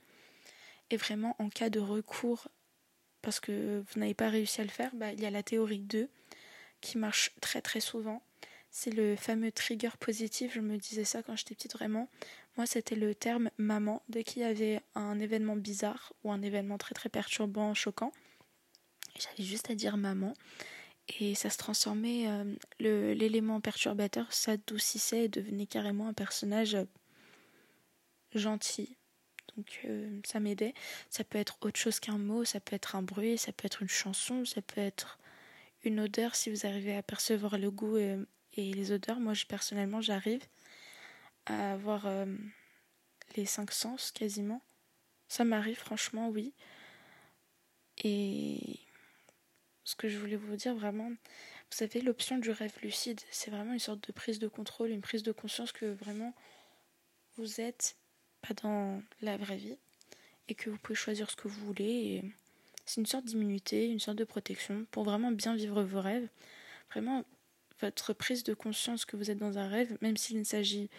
Et 0.91 0.97
vraiment, 0.97 1.35
en 1.39 1.49
cas 1.49 1.69
de 1.69 1.79
recours 1.79 2.47
parce 3.21 3.39
que 3.39 3.83
vous 3.87 3.99
n'avez 3.99 4.13
pas 4.13 4.29
réussi 4.29 4.61
à 4.61 4.63
le 4.63 4.69
faire, 4.69 4.91
bah, 4.93 5.11
il 5.11 5.19
y 5.19 5.25
a 5.25 5.31
la 5.31 5.41
théorie 5.41 5.79
2 5.79 6.07
qui 6.81 6.97
marche 6.97 7.31
très 7.41 7.61
très 7.61 7.79
souvent. 7.79 8.21
C'est 8.69 8.91
le 8.91 9.15
fameux 9.15 9.51
trigger 9.51 9.91
positif, 9.99 10.53
je 10.53 10.59
me 10.59 10.77
disais 10.77 11.05
ça 11.05 11.23
quand 11.23 11.35
j'étais 11.35 11.55
petite 11.55 11.73
vraiment. 11.73 12.09
Moi, 12.57 12.65
c'était 12.65 12.95
le 12.95 13.15
terme 13.15 13.49
maman. 13.57 14.03
Dès 14.09 14.23
qu'il 14.23 14.41
y 14.41 14.45
avait 14.45 14.81
un 14.93 15.19
événement 15.19 15.55
bizarre 15.55 16.13
ou 16.23 16.31
un 16.31 16.41
événement 16.41 16.77
très 16.77 16.93
très 16.93 17.09
perturbant, 17.09 17.73
choquant, 17.73 18.11
j'avais 19.17 19.43
juste 19.43 19.69
à 19.71 19.75
dire 19.75 19.97
maman. 19.97 20.33
Et 21.19 21.35
ça 21.35 21.49
se 21.49 21.57
transformait, 21.57 22.27
euh, 22.27 22.55
l'élément 22.79 23.61
perturbateur 23.61 24.33
s'adoucissait 24.33 25.25
et 25.25 25.29
devenait 25.29 25.67
carrément 25.67 26.07
un 26.07 26.13
personnage 26.13 26.77
gentil, 28.33 28.97
donc 29.55 29.81
euh, 29.85 30.19
ça 30.25 30.39
m'aidait. 30.39 30.73
Ça 31.09 31.23
peut 31.23 31.37
être 31.37 31.57
autre 31.61 31.79
chose 31.79 31.99
qu'un 31.99 32.17
mot, 32.17 32.43
ça 32.43 32.59
peut 32.59 32.75
être 32.75 32.95
un 32.95 33.01
bruit, 33.01 33.37
ça 33.37 33.51
peut 33.51 33.65
être 33.65 33.81
une 33.81 33.89
chanson, 33.89 34.45
ça 34.45 34.61
peut 34.61 34.81
être 34.81 35.19
une 35.83 35.99
odeur 35.99 36.35
si 36.35 36.49
vous 36.49 36.65
arrivez 36.65 36.95
à 36.95 37.03
percevoir 37.03 37.57
le 37.57 37.71
goût 37.71 37.97
et, 37.97 38.17
les 38.57 38.91
odeurs. 38.91 39.19
Moi, 39.19 39.33
personnellement, 39.47 40.01
j'arrive 40.01 40.43
à 41.45 41.73
avoir 41.73 42.05
euh, 42.07 42.25
les 43.35 43.45
cinq 43.45 43.71
sens 43.71 44.11
quasiment. 44.11 44.61
Ça 45.27 45.43
m'arrive 45.43 45.77
franchement, 45.77 46.29
oui. 46.29 46.53
Et 48.03 48.79
ce 49.85 49.95
que 49.95 50.09
je 50.09 50.17
voulais 50.17 50.35
vous 50.35 50.55
dire 50.55 50.75
vraiment, 50.75 51.09
vous 51.09 51.77
savez, 51.77 52.01
l'option 52.01 52.37
du 52.37 52.51
rêve 52.51 52.75
lucide, 52.81 53.21
c'est 53.31 53.51
vraiment 53.51 53.73
une 53.73 53.79
sorte 53.79 54.05
de 54.05 54.11
prise 54.11 54.39
de 54.39 54.47
contrôle, 54.47 54.89
une 54.89 55.01
prise 55.01 55.23
de 55.23 55.31
conscience 55.31 55.71
que 55.71 55.85
vraiment 55.85 56.33
vous 57.37 57.61
êtes 57.61 57.95
dans 58.61 59.01
la 59.21 59.37
vraie 59.37 59.57
vie 59.57 59.77
et 60.47 60.55
que 60.55 60.69
vous 60.69 60.77
pouvez 60.77 60.95
choisir 60.95 61.29
ce 61.29 61.35
que 61.35 61.47
vous 61.47 61.65
voulez. 61.65 62.23
c'est 62.85 63.01
une 63.01 63.07
sorte 63.07 63.25
d'immunité, 63.25 63.87
une 63.87 63.99
sorte 63.99 64.17
de 64.17 64.23
protection 64.23 64.85
pour 64.91 65.03
vraiment 65.03 65.31
bien 65.31 65.55
vivre 65.55 65.83
vos 65.83 66.01
rêves. 66.01 66.27
Vraiment, 66.91 67.25
votre 67.81 68.13
prise 68.13 68.43
de 68.43 68.53
conscience 68.53 69.05
que 69.05 69.17
vous 69.17 69.31
êtes 69.31 69.37
dans 69.37 69.57
un 69.57 69.67
rêve, 69.67 69.97
même 70.01 70.17
s'il 70.17 70.37
ne 70.37 70.43
s'agit. 70.43 70.89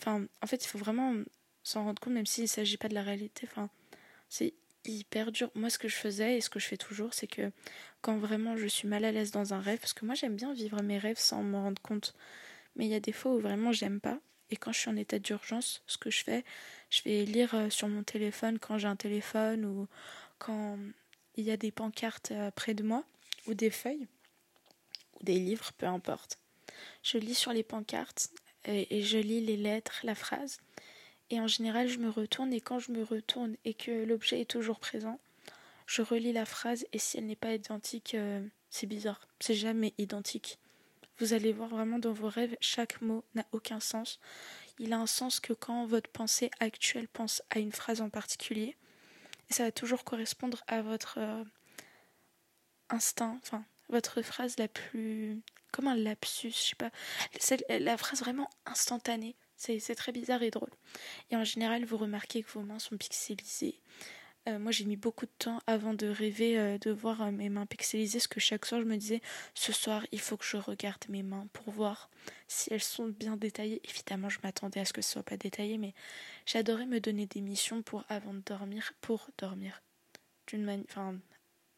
Enfin, 0.00 0.26
en 0.42 0.46
fait, 0.46 0.64
il 0.64 0.68
faut 0.68 0.78
vraiment 0.78 1.14
s'en 1.62 1.84
rendre 1.84 2.00
compte, 2.00 2.14
même 2.14 2.26
s'il 2.26 2.44
ne 2.44 2.48
s'agit 2.48 2.76
pas 2.76 2.88
de 2.88 2.94
la 2.94 3.02
réalité. 3.02 3.46
Enfin, 3.50 3.68
c'est 4.28 4.54
hyper. 4.92 5.30
Moi, 5.54 5.70
ce 5.70 5.78
que 5.78 5.88
je 5.88 5.96
faisais 5.96 6.36
et 6.36 6.40
ce 6.40 6.50
que 6.50 6.58
je 6.58 6.66
fais 6.66 6.76
toujours, 6.76 7.14
c'est 7.14 7.26
que 7.26 7.50
quand 8.00 8.18
vraiment 8.18 8.56
je 8.56 8.66
suis 8.66 8.88
mal 8.88 9.04
à 9.04 9.12
l'aise 9.12 9.30
dans 9.30 9.54
un 9.54 9.60
rêve, 9.60 9.78
parce 9.78 9.92
que 9.92 10.04
moi 10.04 10.14
j'aime 10.14 10.36
bien 10.36 10.52
vivre 10.52 10.82
mes 10.82 10.98
rêves 10.98 11.18
sans 11.18 11.42
m'en 11.42 11.62
rendre 11.62 11.82
compte, 11.82 12.14
mais 12.76 12.86
il 12.86 12.90
y 12.90 12.94
a 12.94 13.00
des 13.00 13.12
fois 13.12 13.32
où 13.32 13.40
vraiment 13.40 13.72
j'aime 13.72 14.00
pas, 14.00 14.18
et 14.50 14.56
quand 14.56 14.72
je 14.72 14.80
suis 14.80 14.90
en 14.90 14.96
état 14.96 15.18
d'urgence, 15.18 15.82
ce 15.86 15.98
que 15.98 16.10
je 16.10 16.24
fais, 16.24 16.44
je 16.90 17.02
vais 17.02 17.24
lire 17.24 17.54
euh, 17.54 17.70
sur 17.70 17.88
mon 17.88 18.02
téléphone 18.02 18.58
quand 18.58 18.78
j'ai 18.78 18.88
un 18.88 18.96
téléphone 18.96 19.64
ou 19.64 19.86
quand 20.38 20.78
il 21.36 21.44
y 21.44 21.50
a 21.50 21.56
des 21.56 21.70
pancartes 21.70 22.30
euh, 22.30 22.50
près 22.50 22.74
de 22.74 22.82
moi 22.82 23.04
ou 23.46 23.54
des 23.54 23.70
feuilles 23.70 24.08
ou 25.20 25.24
des 25.24 25.38
livres, 25.38 25.72
peu 25.76 25.86
importe. 25.86 26.38
Je 27.02 27.18
lis 27.18 27.34
sur 27.34 27.52
les 27.52 27.62
pancartes 27.62 28.30
et, 28.64 29.02
je 29.02 29.18
lis 29.18 29.40
les 29.40 29.56
lettres, 29.56 30.00
la 30.02 30.14
phrase. 30.14 30.60
Et 31.30 31.40
en 31.40 31.46
général, 31.46 31.88
je 31.88 31.98
me 31.98 32.08
retourne 32.08 32.52
et 32.52 32.60
quand 32.60 32.78
je 32.78 32.92
me 32.92 33.02
retourne 33.02 33.56
et 33.64 33.74
que 33.74 34.04
l'objet 34.04 34.40
est 34.40 34.50
toujours 34.50 34.80
présent, 34.80 35.20
je 35.86 36.02
relis 36.02 36.32
la 36.32 36.44
phrase 36.44 36.86
et 36.92 36.98
si 36.98 37.18
elle 37.18 37.26
n'est 37.26 37.36
pas 37.36 37.52
identique, 37.52 38.14
euh, 38.14 38.46
c'est 38.70 38.86
bizarre. 38.86 39.20
C'est 39.40 39.54
jamais 39.54 39.94
identique. 39.98 40.58
Vous 41.18 41.32
allez 41.32 41.52
voir 41.52 41.68
vraiment 41.68 41.98
dans 41.98 42.12
vos 42.12 42.28
rêves, 42.28 42.56
chaque 42.60 43.00
mot 43.02 43.24
n'a 43.34 43.44
aucun 43.52 43.80
sens. 43.80 44.20
Il 44.78 44.92
a 44.92 44.98
un 44.98 45.06
sens 45.06 45.40
que 45.40 45.52
quand 45.52 45.86
votre 45.86 46.10
pensée 46.10 46.50
actuelle 46.60 47.08
pense 47.08 47.42
à 47.50 47.58
une 47.58 47.72
phrase 47.72 48.00
en 48.00 48.08
particulier. 48.08 48.76
Et 49.50 49.52
ça 49.52 49.64
va 49.64 49.72
toujours 49.72 50.04
correspondre 50.04 50.62
à 50.68 50.82
votre 50.82 51.18
euh, 51.18 51.42
instinct, 52.90 53.38
enfin, 53.42 53.64
votre 53.88 54.22
phrase 54.22 54.56
la 54.58 54.68
plus. 54.68 55.42
comme 55.72 55.88
un 55.88 55.96
lapsus, 55.96 56.50
je 56.50 56.56
sais 56.56 56.76
pas. 56.76 56.90
La 57.80 57.96
phrase 57.96 58.20
vraiment 58.20 58.48
instantanée. 58.66 59.34
C'est 59.58 59.94
très 59.96 60.12
bizarre 60.12 60.42
et 60.42 60.50
drôle. 60.50 60.70
Et 61.30 61.36
en 61.36 61.44
général, 61.44 61.84
vous 61.84 61.96
remarquez 61.96 62.42
que 62.42 62.50
vos 62.52 62.62
mains 62.62 62.78
sont 62.78 62.96
pixelisées. 62.96 63.80
euh, 64.48 64.58
moi 64.58 64.72
j'ai 64.72 64.84
mis 64.84 64.96
beaucoup 64.96 65.26
de 65.26 65.32
temps 65.38 65.60
avant 65.66 65.94
de 65.94 66.06
rêver 66.06 66.58
euh, 66.58 66.78
de 66.78 66.90
voir 66.92 67.22
euh, 67.22 67.30
mes 67.32 67.48
mains 67.50 67.66
pixelisées, 67.66 68.18
parce 68.18 68.28
que 68.28 68.40
chaque 68.40 68.64
soir 68.66 68.80
je 68.80 68.86
me 68.86 68.96
disais 68.96 69.20
ce 69.54 69.72
soir 69.72 70.06
il 70.12 70.20
faut 70.20 70.36
que 70.36 70.44
je 70.46 70.56
regarde 70.56 71.04
mes 71.08 71.22
mains 71.22 71.48
pour 71.52 71.72
voir 71.72 72.08
si 72.46 72.72
elles 72.72 72.82
sont 72.82 73.08
bien 73.08 73.36
détaillées. 73.36 73.80
Évidemment 73.84 74.28
je 74.30 74.38
m'attendais 74.42 74.80
à 74.80 74.84
ce 74.84 74.92
que 74.92 75.02
ce 75.02 75.10
soit 75.12 75.22
pas 75.24 75.36
détaillé, 75.36 75.76
mais 75.78 75.92
j'adorais 76.46 76.86
me 76.86 77.00
donner 77.00 77.26
des 77.26 77.40
missions 77.40 77.82
pour 77.82 78.04
avant 78.08 78.34
de 78.34 78.40
dormir, 78.40 78.92
pour 79.00 79.28
dormir. 79.38 79.82
D'une 80.46 80.84
enfin 80.88 81.18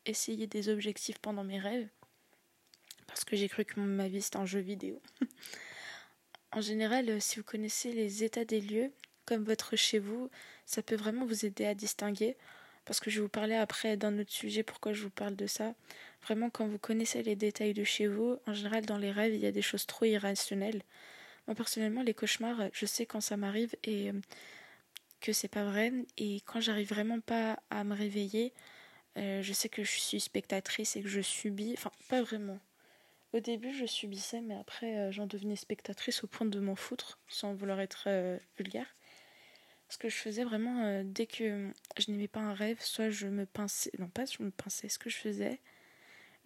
essayer 0.06 0.46
des 0.46 0.68
objectifs 0.68 1.18
pendant 1.18 1.44
mes 1.44 1.58
rêves, 1.58 1.88
parce 3.06 3.24
que 3.24 3.36
j'ai 3.36 3.48
cru 3.48 3.64
que 3.64 3.80
ma 3.80 4.08
vie 4.08 4.22
c'était 4.22 4.36
un 4.38 4.46
jeu 4.46 4.60
vidéo. 4.60 5.00
en 6.52 6.60
général, 6.60 7.20
si 7.20 7.38
vous 7.38 7.44
connaissez 7.44 7.92
les 7.92 8.24
états 8.24 8.44
des 8.44 8.60
lieux, 8.60 8.92
comme 9.24 9.44
votre 9.44 9.76
chez 9.76 9.98
vous, 9.98 10.30
ça 10.66 10.82
peut 10.82 10.96
vraiment 10.96 11.24
vous 11.24 11.44
aider 11.46 11.64
à 11.66 11.74
distinguer. 11.74 12.36
Parce 12.84 12.98
que 12.98 13.10
je 13.10 13.16
vais 13.16 13.22
vous 13.22 13.28
parler 13.28 13.54
après 13.54 13.96
d'un 13.96 14.18
autre 14.18 14.32
sujet, 14.32 14.62
pourquoi 14.62 14.92
je 14.92 15.02
vous 15.02 15.10
parle 15.10 15.36
de 15.36 15.46
ça. 15.46 15.74
Vraiment, 16.22 16.50
quand 16.50 16.66
vous 16.66 16.78
connaissez 16.78 17.22
les 17.22 17.36
détails 17.36 17.74
de 17.74 17.84
chez 17.84 18.06
vous, 18.08 18.38
en 18.46 18.54
général, 18.54 18.84
dans 18.86 18.98
les 18.98 19.12
rêves, 19.12 19.34
il 19.34 19.40
y 19.40 19.46
a 19.46 19.52
des 19.52 19.62
choses 19.62 19.86
trop 19.86 20.06
irrationnelles. 20.06 20.82
Moi, 21.46 21.54
personnellement, 21.54 22.02
les 22.02 22.14
cauchemars, 22.14 22.68
je 22.72 22.86
sais 22.86 23.06
quand 23.06 23.20
ça 23.20 23.36
m'arrive 23.36 23.76
et 23.84 24.10
euh, 24.10 24.20
que 25.20 25.32
c'est 25.32 25.48
pas 25.48 25.64
vrai. 25.64 25.92
Et 26.18 26.40
quand 26.46 26.60
j'arrive 26.60 26.88
vraiment 26.88 27.20
pas 27.20 27.60
à 27.70 27.84
me 27.84 27.94
réveiller, 27.94 28.52
euh, 29.18 29.42
je 29.42 29.52
sais 29.52 29.68
que 29.68 29.84
je 29.84 29.90
suis 29.90 30.20
spectatrice 30.20 30.96
et 30.96 31.02
que 31.02 31.08
je 31.08 31.20
subis. 31.20 31.74
Enfin, 31.76 31.92
pas 32.08 32.22
vraiment. 32.22 32.58
Au 33.32 33.40
début, 33.40 33.72
je 33.72 33.86
subissais, 33.86 34.40
mais 34.40 34.56
après, 34.56 34.98
euh, 34.98 35.12
j'en 35.12 35.26
devenais 35.26 35.56
spectatrice 35.56 36.24
au 36.24 36.26
point 36.26 36.46
de 36.46 36.60
m'en 36.60 36.74
foutre, 36.74 37.18
sans 37.28 37.54
vouloir 37.54 37.80
être 37.80 38.08
vulgaire. 38.56 38.96
Ce 39.90 39.98
que 39.98 40.08
je 40.08 40.16
faisais 40.16 40.44
vraiment, 40.44 40.84
euh, 40.84 41.02
dès 41.04 41.26
que 41.26 41.72
je 41.98 42.10
n'aimais 42.10 42.28
pas 42.28 42.38
un 42.40 42.54
rêve, 42.54 42.80
soit 42.80 43.10
je 43.10 43.26
me 43.26 43.44
pinçais, 43.44 43.90
non 43.98 44.08
pas 44.08 44.24
je 44.24 44.40
me 44.40 44.52
pinçais, 44.52 44.88
ce 44.88 45.00
que 45.00 45.10
je 45.10 45.16
faisais, 45.16 45.58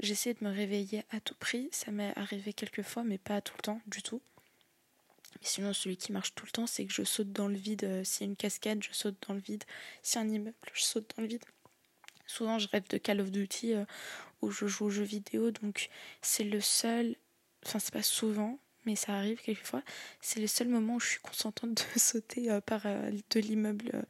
j'essayais 0.00 0.34
de 0.34 0.42
me 0.42 0.50
réveiller 0.50 1.04
à 1.10 1.20
tout 1.20 1.34
prix. 1.34 1.68
Ça 1.70 1.90
m'est 1.90 2.16
arrivé 2.18 2.54
quelques 2.54 2.82
fois, 2.82 3.04
mais 3.04 3.18
pas 3.18 3.42
tout 3.42 3.52
le 3.58 3.62
temps, 3.62 3.82
du 3.86 4.02
tout. 4.02 4.22
Mais 5.34 5.46
sinon, 5.46 5.74
celui 5.74 5.98
qui 5.98 6.10
marche 6.10 6.34
tout 6.34 6.46
le 6.46 6.52
temps, 6.52 6.66
c'est 6.66 6.86
que 6.86 6.92
je 6.92 7.02
saute 7.04 7.32
dans 7.32 7.48
le 7.48 7.56
vide. 7.56 7.84
Euh, 7.84 8.02
s'il 8.02 8.26
y 8.26 8.28
a 8.28 8.30
une 8.30 8.36
cascade, 8.36 8.82
je 8.82 8.94
saute 8.94 9.16
dans 9.28 9.34
le 9.34 9.40
vide. 9.40 9.64
S'il 10.02 10.22
y 10.22 10.24
a 10.24 10.26
un 10.26 10.30
immeuble, 10.30 10.56
je 10.72 10.82
saute 10.82 11.12
dans 11.14 11.22
le 11.22 11.28
vide. 11.28 11.44
Souvent, 12.26 12.58
je 12.58 12.68
rêve 12.68 12.88
de 12.88 12.98
Call 12.98 13.20
of 13.20 13.30
Duty 13.30 13.74
euh, 13.74 13.84
où 14.42 14.50
je 14.50 14.66
joue 14.66 14.86
aux 14.86 14.90
jeux 14.90 15.04
vidéo, 15.04 15.50
donc 15.50 15.88
c'est 16.22 16.44
le 16.44 16.60
seul. 16.60 17.16
Enfin, 17.66 17.78
c'est 17.78 17.92
pas 17.92 18.02
souvent, 18.02 18.58
mais 18.86 18.96
ça 18.96 19.14
arrive 19.14 19.40
quelquefois. 19.40 19.82
C'est 20.20 20.40
le 20.40 20.46
seul 20.46 20.68
moment 20.68 20.96
où 20.96 21.00
je 21.00 21.08
suis 21.08 21.20
consentante 21.20 21.74
de 21.74 21.98
sauter 21.98 22.50
euh, 22.50 22.60
par 22.60 22.82
euh, 22.86 23.10
de 23.30 23.40
l'immeuble 23.40 24.06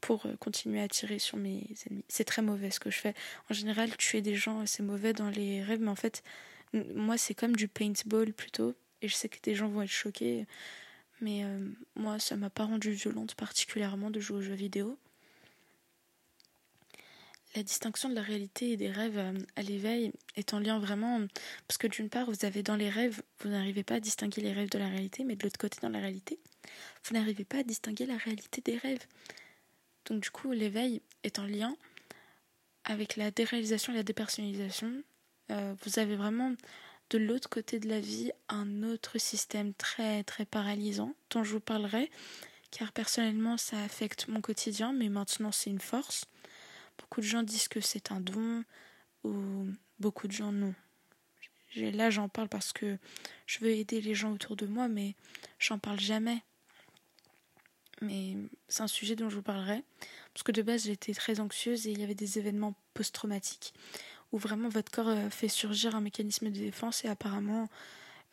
pour 0.00 0.26
continuer 0.38 0.80
à 0.80 0.88
tirer 0.88 1.18
sur 1.18 1.36
mes 1.36 1.66
ennemis. 1.88 2.04
C'est 2.08 2.24
très 2.24 2.42
mauvais 2.42 2.70
ce 2.70 2.80
que 2.80 2.90
je 2.90 2.98
fais. 2.98 3.14
En 3.50 3.54
général, 3.54 3.96
tuer 3.96 4.20
des 4.22 4.34
gens, 4.34 4.66
c'est 4.66 4.82
mauvais 4.82 5.12
dans 5.12 5.30
les 5.30 5.62
rêves, 5.62 5.80
mais 5.80 5.90
en 5.90 5.96
fait, 5.96 6.22
moi, 6.74 7.16
c'est 7.16 7.34
comme 7.34 7.56
du 7.56 7.66
paintball 7.66 8.32
plutôt. 8.32 8.74
Et 9.02 9.08
je 9.08 9.14
sais 9.14 9.28
que 9.28 9.40
des 9.40 9.54
gens 9.54 9.68
vont 9.68 9.82
être 9.82 9.88
choqués, 9.88 10.46
mais 11.20 11.44
moi, 11.96 12.18
ça 12.18 12.36
m'a 12.36 12.50
pas 12.50 12.64
rendue 12.64 12.92
violente 12.92 13.34
particulièrement 13.34 14.10
de 14.10 14.20
jouer 14.20 14.36
aux 14.38 14.42
jeux 14.42 14.54
vidéo 14.54 14.98
la 17.56 17.62
distinction 17.62 18.08
de 18.08 18.14
la 18.14 18.22
réalité 18.22 18.72
et 18.72 18.76
des 18.76 18.90
rêves 18.90 19.18
euh, 19.18 19.32
à 19.56 19.62
l'éveil 19.62 20.12
est 20.36 20.52
en 20.54 20.58
lien 20.58 20.78
vraiment 20.78 21.20
parce 21.66 21.78
que 21.78 21.86
d'une 21.86 22.10
part 22.10 22.30
vous 22.30 22.44
avez 22.44 22.62
dans 22.62 22.76
les 22.76 22.90
rêves 22.90 23.22
vous 23.40 23.48
n'arrivez 23.48 23.82
pas 23.82 23.94
à 23.94 24.00
distinguer 24.00 24.42
les 24.42 24.52
rêves 24.52 24.70
de 24.70 24.78
la 24.78 24.88
réalité 24.88 25.24
mais 25.24 25.36
de 25.36 25.42
l'autre 25.42 25.58
côté 25.58 25.78
dans 25.80 25.88
la 25.88 25.98
réalité 25.98 26.38
vous 27.04 27.14
n'arrivez 27.14 27.44
pas 27.44 27.58
à 27.58 27.62
distinguer 27.62 28.06
la 28.06 28.16
réalité 28.16 28.60
des 28.60 28.76
rêves. 28.76 29.06
Donc 30.06 30.22
du 30.22 30.30
coup 30.30 30.52
l'éveil 30.52 31.02
est 31.22 31.38
en 31.38 31.46
lien 31.46 31.76
avec 32.84 33.16
la 33.16 33.30
déréalisation 33.30 33.92
et 33.92 33.96
la 33.96 34.02
dépersonnalisation. 34.02 35.02
Euh, 35.50 35.74
vous 35.84 35.98
avez 35.98 36.16
vraiment 36.16 36.54
de 37.10 37.18
l'autre 37.18 37.48
côté 37.48 37.78
de 37.78 37.88
la 37.88 38.00
vie 38.00 38.32
un 38.48 38.82
autre 38.82 39.18
système 39.18 39.72
très 39.74 40.24
très 40.24 40.44
paralysant 40.44 41.14
dont 41.30 41.44
je 41.44 41.52
vous 41.52 41.60
parlerai 41.60 42.10
car 42.72 42.92
personnellement 42.92 43.56
ça 43.56 43.80
affecte 43.82 44.26
mon 44.26 44.40
quotidien 44.40 44.92
mais 44.92 45.08
maintenant 45.08 45.52
c'est 45.52 45.70
une 45.70 45.80
force 45.80 46.24
Beaucoup 46.98 47.20
de 47.20 47.26
gens 47.26 47.42
disent 47.42 47.68
que 47.68 47.80
c'est 47.80 48.12
un 48.12 48.20
don, 48.20 48.64
ou 49.24 49.66
beaucoup 49.98 50.26
de 50.26 50.32
gens 50.32 50.52
non. 50.52 50.74
Là, 51.74 52.10
j'en 52.10 52.28
parle 52.28 52.48
parce 52.48 52.72
que 52.72 52.96
je 53.46 53.58
veux 53.58 53.70
aider 53.70 54.00
les 54.00 54.14
gens 54.14 54.32
autour 54.32 54.56
de 54.56 54.66
moi, 54.66 54.88
mais 54.88 55.14
j'en 55.58 55.78
parle 55.78 56.00
jamais. 56.00 56.42
Mais 58.00 58.36
c'est 58.68 58.82
un 58.82 58.88
sujet 58.88 59.16
dont 59.16 59.28
je 59.28 59.36
vous 59.36 59.42
parlerai. 59.42 59.82
Parce 60.32 60.42
que 60.42 60.52
de 60.52 60.62
base, 60.62 60.84
j'étais 60.84 61.12
très 61.12 61.40
anxieuse 61.40 61.86
et 61.86 61.92
il 61.92 62.00
y 62.00 62.04
avait 62.04 62.14
des 62.14 62.38
événements 62.38 62.74
post-traumatiques 62.94 63.74
où 64.32 64.38
vraiment 64.38 64.68
votre 64.68 64.90
corps 64.90 65.08
euh, 65.08 65.30
fait 65.30 65.48
surgir 65.48 65.94
un 65.94 66.00
mécanisme 66.00 66.50
de 66.50 66.58
défense 66.58 67.04
et 67.04 67.08
apparemment 67.08 67.68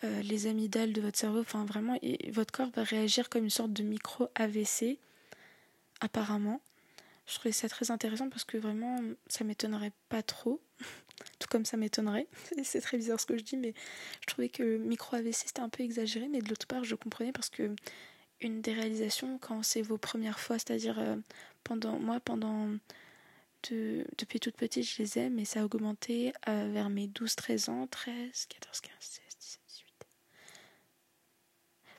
euh, 0.03 0.21
les 0.21 0.47
amygdales 0.47 0.91
de 0.91 1.01
votre 1.01 1.17
cerveau, 1.17 1.39
enfin 1.39 1.65
vraiment, 1.65 1.97
votre 2.29 2.51
corps 2.51 2.69
va 2.71 2.83
réagir 2.83 3.29
comme 3.29 3.45
une 3.45 3.49
sorte 3.49 3.71
de 3.71 3.83
micro-AVC, 3.83 4.97
apparemment. 6.01 6.61
Je 7.25 7.35
trouvais 7.35 7.53
ça 7.53 7.69
très 7.69 7.89
intéressant 7.89 8.29
parce 8.29 8.43
que 8.43 8.57
vraiment, 8.57 8.99
ça 9.27 9.43
m'étonnerait 9.43 9.93
pas 10.09 10.23
trop. 10.23 10.61
Tout 11.39 11.47
comme 11.49 11.65
ça 11.65 11.77
m'étonnerait. 11.77 12.27
C'est 12.63 12.81
très 12.81 12.97
bizarre 12.97 13.19
ce 13.19 13.25
que 13.25 13.37
je 13.37 13.43
dis, 13.43 13.57
mais 13.57 13.73
je 14.21 14.27
trouvais 14.27 14.49
que 14.49 14.77
micro 14.77 15.15
AVC 15.15 15.33
c'était 15.33 15.61
un 15.61 15.69
peu 15.69 15.83
exagéré, 15.83 16.27
mais 16.27 16.41
de 16.41 16.49
l'autre 16.49 16.67
part, 16.67 16.83
je 16.83 16.95
comprenais 16.95 17.31
parce 17.31 17.49
que 17.49 17.73
une 18.41 18.61
des 18.61 18.73
réalisations, 18.73 19.37
quand 19.39 19.63
c'est 19.63 19.81
vos 19.81 19.97
premières 19.97 20.39
fois, 20.39 20.59
c'est-à-dire 20.59 20.99
euh, 20.99 21.15
pendant 21.63 21.97
moi, 21.97 22.19
pendant 22.19 22.67
de, 23.69 24.05
depuis 24.17 24.39
toute 24.39 24.57
petite, 24.57 24.83
je 24.83 25.01
les 25.01 25.19
aime, 25.19 25.39
et 25.39 25.45
ça 25.45 25.61
a 25.61 25.65
augmenté 25.65 26.33
euh, 26.49 26.69
vers 26.73 26.89
mes 26.89 27.07
12-13 27.07 27.69
ans, 27.69 27.87
13, 27.87 28.47
14, 28.47 28.81
15, 28.81 28.91
16, 28.99 29.21
17, 29.39 29.61
18. 29.67 29.85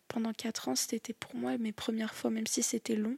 Pendant 0.08 0.32
4 0.32 0.68
ans, 0.68 0.76
c'était 0.76 1.14
pour 1.14 1.34
moi 1.34 1.56
mes 1.56 1.72
premières 1.72 2.14
fois, 2.14 2.30
même 2.30 2.46
si 2.46 2.62
c'était 2.62 2.96
long. 2.96 3.16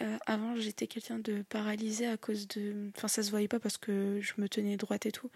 Euh, 0.00 0.18
avant, 0.26 0.54
j'étais 0.56 0.86
quelqu'un 0.86 1.18
de 1.18 1.42
paralysé 1.42 2.06
à 2.06 2.16
cause 2.16 2.46
de. 2.48 2.90
Enfin, 2.96 3.08
ça 3.08 3.22
se 3.22 3.30
voyait 3.30 3.48
pas 3.48 3.60
parce 3.60 3.78
que 3.78 4.20
je 4.20 4.34
me 4.38 4.48
tenais 4.48 4.76
droite 4.76 5.06
et 5.06 5.12
tout. 5.12 5.30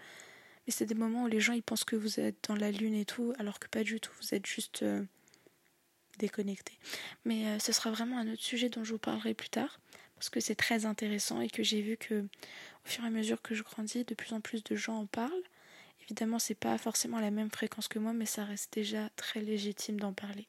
Mais 0.65 0.71
c'est 0.71 0.85
des 0.85 0.95
moments 0.95 1.23
où 1.23 1.27
les 1.27 1.41
gens 1.41 1.53
ils 1.53 1.63
pensent 1.63 1.83
que 1.83 1.95
vous 1.97 2.19
êtes 2.19 2.47
dans 2.47 2.55
la 2.55 2.71
lune 2.71 2.93
et 2.93 3.05
tout, 3.05 3.33
alors 3.37 3.59
que 3.59 3.67
pas 3.67 3.83
du 3.83 3.99
tout. 3.99 4.13
Vous 4.21 4.33
êtes 4.33 4.45
juste 4.45 4.83
euh, 4.83 5.03
déconnecté. 6.19 6.73
Mais 7.25 7.47
euh, 7.47 7.59
ce 7.59 7.73
sera 7.73 7.91
vraiment 7.91 8.17
un 8.17 8.31
autre 8.31 8.41
sujet 8.41 8.69
dont 8.69 8.83
je 8.83 8.93
vous 8.93 8.99
parlerai 8.99 9.33
plus 9.33 9.49
tard 9.49 9.79
parce 10.15 10.29
que 10.29 10.39
c'est 10.39 10.55
très 10.55 10.85
intéressant 10.85 11.41
et 11.41 11.49
que 11.49 11.63
j'ai 11.63 11.81
vu 11.81 11.97
que 11.97 12.21
au 12.21 12.85
fur 12.85 13.03
et 13.03 13.07
à 13.07 13.09
mesure 13.09 13.41
que 13.41 13.55
je 13.55 13.63
grandis, 13.63 14.05
de 14.05 14.15
plus 14.15 14.33
en 14.33 14.39
plus 14.39 14.63
de 14.63 14.75
gens 14.75 14.99
en 14.99 15.05
parlent. 15.05 15.43
Évidemment, 16.03 16.39
c'est 16.39 16.55
pas 16.55 16.77
forcément 16.77 17.19
la 17.19 17.31
même 17.31 17.51
fréquence 17.51 17.89
que 17.89 17.99
moi, 17.99 18.13
mais 18.13 18.25
ça 18.25 18.45
reste 18.45 18.71
déjà 18.73 19.09
très 19.17 19.41
légitime 19.41 19.99
d'en 19.99 20.13
parler 20.13 20.47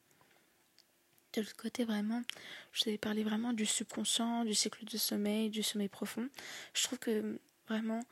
de 1.34 1.40
l'autre 1.40 1.56
côté, 1.56 1.84
vraiment, 1.84 2.22
je 2.72 2.90
vous 2.90 2.96
parlé 2.98 3.24
vraiment 3.24 3.52
du 3.52 3.66
subconscient, 3.66 4.44
du 4.44 4.54
cycle 4.54 4.84
de 4.84 4.96
sommeil, 4.96 5.50
du 5.50 5.62
sommeil 5.62 5.88
profond. 5.88 6.28
Je 6.74 6.84
trouve 6.84 6.98
que 6.98 7.38
vraiment, 7.68 8.02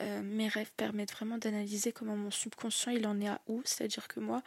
euh, 0.00 0.22
mes 0.22 0.48
rêves 0.48 0.72
permettent 0.76 1.12
vraiment 1.12 1.38
d'analyser 1.38 1.92
comment 1.92 2.16
mon 2.16 2.30
subconscient 2.30 2.92
il 2.92 3.06
en 3.06 3.20
est 3.20 3.28
à 3.28 3.40
où. 3.46 3.62
C'est-à-dire 3.64 4.08
que 4.08 4.20
moi, 4.20 4.42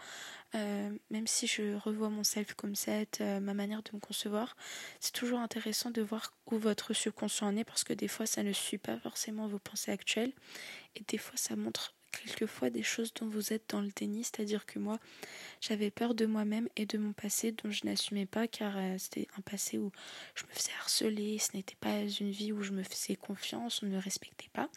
euh, 0.56 0.92
même 1.10 1.28
si 1.28 1.48
je 1.48 1.76
revois 1.76 2.10
mon 2.10 2.24
self 2.24 2.54
comme 2.56 2.76
set, 2.76 3.20
euh, 3.22 3.40
ma 3.40 3.54
manière 3.54 3.84
de 3.84 3.92
me 3.94 4.00
concevoir, 4.00 4.56
c'est 5.00 5.14
toujours 5.14 5.40
intéressant 5.40 5.92
de 5.92 6.02
voir 6.02 6.34
où 6.48 6.58
votre 6.58 6.94
subconscient 6.94 7.48
en 7.48 7.56
est 7.56 7.64
parce 7.64 7.84
que 7.84 7.94
des 7.94 8.08
fois 8.08 8.26
ça 8.26 8.44
ne 8.44 8.54
suit 8.54 8.78
pas 8.78 8.98
forcément 9.00 9.48
vos 9.48 9.60
pensées 9.60 9.92
actuelles 9.92 10.34
et 10.96 11.04
des 11.08 11.18
fois 11.18 11.38
ça 11.38 11.56
montre 11.56 11.94
quelquefois 12.20 12.70
des 12.70 12.84
choses 12.84 13.14
dont 13.14 13.28
vous 13.28 13.54
êtes 13.54 13.70
dans 13.70 13.82
le 13.82 13.90
déni, 13.96 14.24
c'est-à-dire 14.24 14.66
que 14.66 14.80
moi, 14.80 15.00
j'avais 15.62 15.92
peur 15.92 16.16
de 16.16 16.26
moi-même 16.26 16.68
et 16.76 16.86
de 16.86 16.98
mon 16.98 17.14
passé 17.14 17.52
dont 17.52 17.72
je 17.72 17.86
n'assumais 17.86 18.26
pas 18.26 18.48
car 18.48 18.76
euh, 18.78 18.96
c'était 18.98 19.28
un 19.38 19.42
passé 19.42 19.78
où 19.78 19.92
je 20.36 20.44
me 20.44 20.52
faisais 20.52 20.72
harceler, 20.80 21.38
ce 21.40 21.56
n'était 21.56 21.76
pas 21.80 22.02
une 22.20 22.32
vie 22.32 22.52
où 22.52 22.62
je 22.62 22.72
me 22.72 22.84
faisais 22.84 23.16
confiance, 23.16 23.82
on 23.84 23.88
ne 23.88 23.92
me 23.92 24.00
respectait 24.00 24.50
pas. 24.54 24.70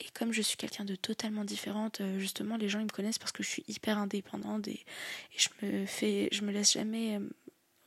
Et 0.00 0.06
comme 0.14 0.32
je 0.32 0.42
suis 0.42 0.56
quelqu'un 0.56 0.84
de 0.84 0.94
totalement 0.94 1.44
différente, 1.44 2.00
euh, 2.00 2.18
justement, 2.18 2.56
les 2.56 2.68
gens 2.68 2.78
ils 2.78 2.84
me 2.84 2.90
connaissent 2.90 3.18
parce 3.18 3.32
que 3.32 3.42
je 3.42 3.48
suis 3.48 3.64
hyper 3.66 3.98
indépendante 3.98 4.68
et, 4.68 4.84
je 5.36 5.48
me 5.62 5.86
fais, 5.86 6.28
je 6.30 6.42
me 6.42 6.52
laisse 6.52 6.72
jamais, 6.72 7.16
euh, 7.16 7.28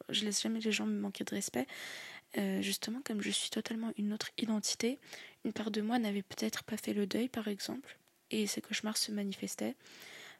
je 0.09 0.25
laisse 0.25 0.41
jamais 0.41 0.59
les 0.59 0.71
gens 0.71 0.85
me 0.85 0.99
manquer 0.99 1.23
de 1.23 1.33
respect. 1.35 1.67
justement, 2.61 3.01
comme 3.03 3.21
je 3.21 3.29
suis 3.29 3.49
totalement 3.49 3.91
une 3.97 4.13
autre 4.13 4.29
identité, 4.37 4.99
une 5.43 5.53
part 5.53 5.71
de 5.71 5.81
moi 5.81 5.99
n'avait 5.99 6.21
peut-être 6.21 6.63
pas 6.63 6.77
fait 6.77 6.93
le 6.93 7.05
deuil, 7.05 7.27
par 7.27 7.47
exemple, 7.47 7.97
et 8.31 8.47
ces 8.47 8.61
cauchemars 8.61 8.97
se 8.97 9.11
manifestaient. 9.11 9.75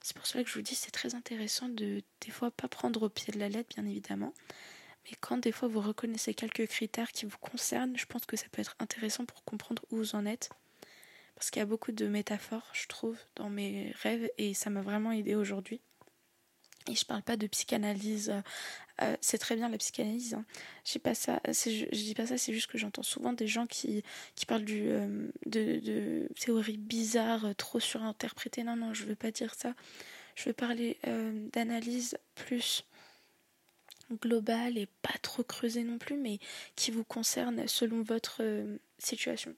C'est 0.02 0.16
pour 0.16 0.26
cela 0.26 0.44
que 0.44 0.50
je 0.50 0.56
vous 0.56 0.64
dis 0.64 0.76
c'est 0.76 0.92
très 0.92 1.14
intéressant 1.14 1.70
de 1.70 2.02
des 2.22 2.32
fois 2.32 2.50
pas 2.50 2.68
prendre 2.68 3.04
au 3.04 3.10
pied 3.10 3.32
de 3.34 3.40
la 3.40 3.50
lettre 3.50 3.70
bien 3.76 3.86
évidemment, 3.86 4.34
mais 5.06 5.12
quand 5.20 5.38
des 5.38 5.52
fois 5.52 5.68
vous 5.68 5.82
reconnaissez 5.82 6.34
quelques 6.34 6.68
critères 6.68 7.12
qui 7.12 7.26
vous 7.26 7.38
concernent, 7.38 7.98
je 7.98 8.06
pense 8.06 8.26
que 8.26 8.38
ça 8.38 8.46
peut 8.52 8.62
être 8.62 8.76
intéressant 8.80 9.26
pour 9.26 9.44
comprendre 9.44 9.84
où 9.92 9.98
vous 9.98 10.16
en 10.16 10.26
êtes. 10.26 10.50
Parce 11.36 11.50
qu'il 11.50 11.60
y 11.60 11.64
a 11.64 11.68
beaucoup 11.68 11.92
de 11.92 12.08
métaphores, 12.08 12.68
je 12.74 12.88
trouve, 12.88 13.18
dans 13.36 13.50
mes 13.50 13.94
rêves 14.02 14.30
et 14.38 14.54
ça 14.54 14.70
m'a 14.70 14.82
vraiment 14.82 15.12
aidé 15.12 15.36
aujourd'hui. 15.36 15.82
Et 16.88 16.96
je 16.96 17.06
parle 17.06 17.22
pas 17.22 17.38
de 17.38 17.48
psychanalyse. 17.48 18.30
Euh, 18.30 18.42
euh, 19.02 19.16
c'est 19.22 19.38
très 19.38 19.56
bien 19.56 19.70
la 19.70 19.78
psychanalyse. 19.78 20.34
Hein. 20.34 20.46
Je, 20.86 20.98
pas 21.00 21.16
ça, 21.16 21.40
je, 21.48 21.90
dis 21.92 22.14
pas 22.16 22.28
ça, 22.28 22.38
c'est 22.38 22.54
juste 22.54 22.68
que 22.68 22.78
j'entends 22.78 23.04
souvent 23.04 23.34
des 23.34 23.48
gens 23.48 23.68
qui, 23.68 24.04
qui 24.36 24.46
parlent 24.46 24.66
du, 24.66 24.84
euh, 24.90 25.28
de, 25.46 26.28
théories 26.40 26.78
bizarres, 26.78 27.56
trop 27.56 27.80
surinterprétées. 27.80 28.64
Non, 28.64 28.76
non, 28.76 28.94
je 28.94 29.06
veux 29.06 29.16
pas 29.16 29.32
dire 29.32 29.54
ça. 29.56 29.74
Je 30.36 30.46
veux 30.46 30.54
parler 30.54 30.98
d'analyse 31.52 32.18
plus 32.36 32.86
globale 34.22 34.78
et 34.78 34.88
pas 35.02 35.14
trop 35.22 35.44
creusée 35.44 35.84
non 35.84 35.98
plus, 35.98 36.16
mais 36.16 36.40
qui 36.78 36.90
vous 36.90 37.04
concerne 37.04 37.68
selon 37.68 38.02
votre 38.02 38.42
situation. 38.98 39.54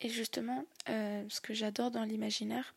Et 0.00 0.08
justement, 0.08 0.66
ce 0.88 1.40
que 1.40 1.54
j'adore 1.54 1.92
dans 1.92 2.02
l'imaginaire 2.02 2.74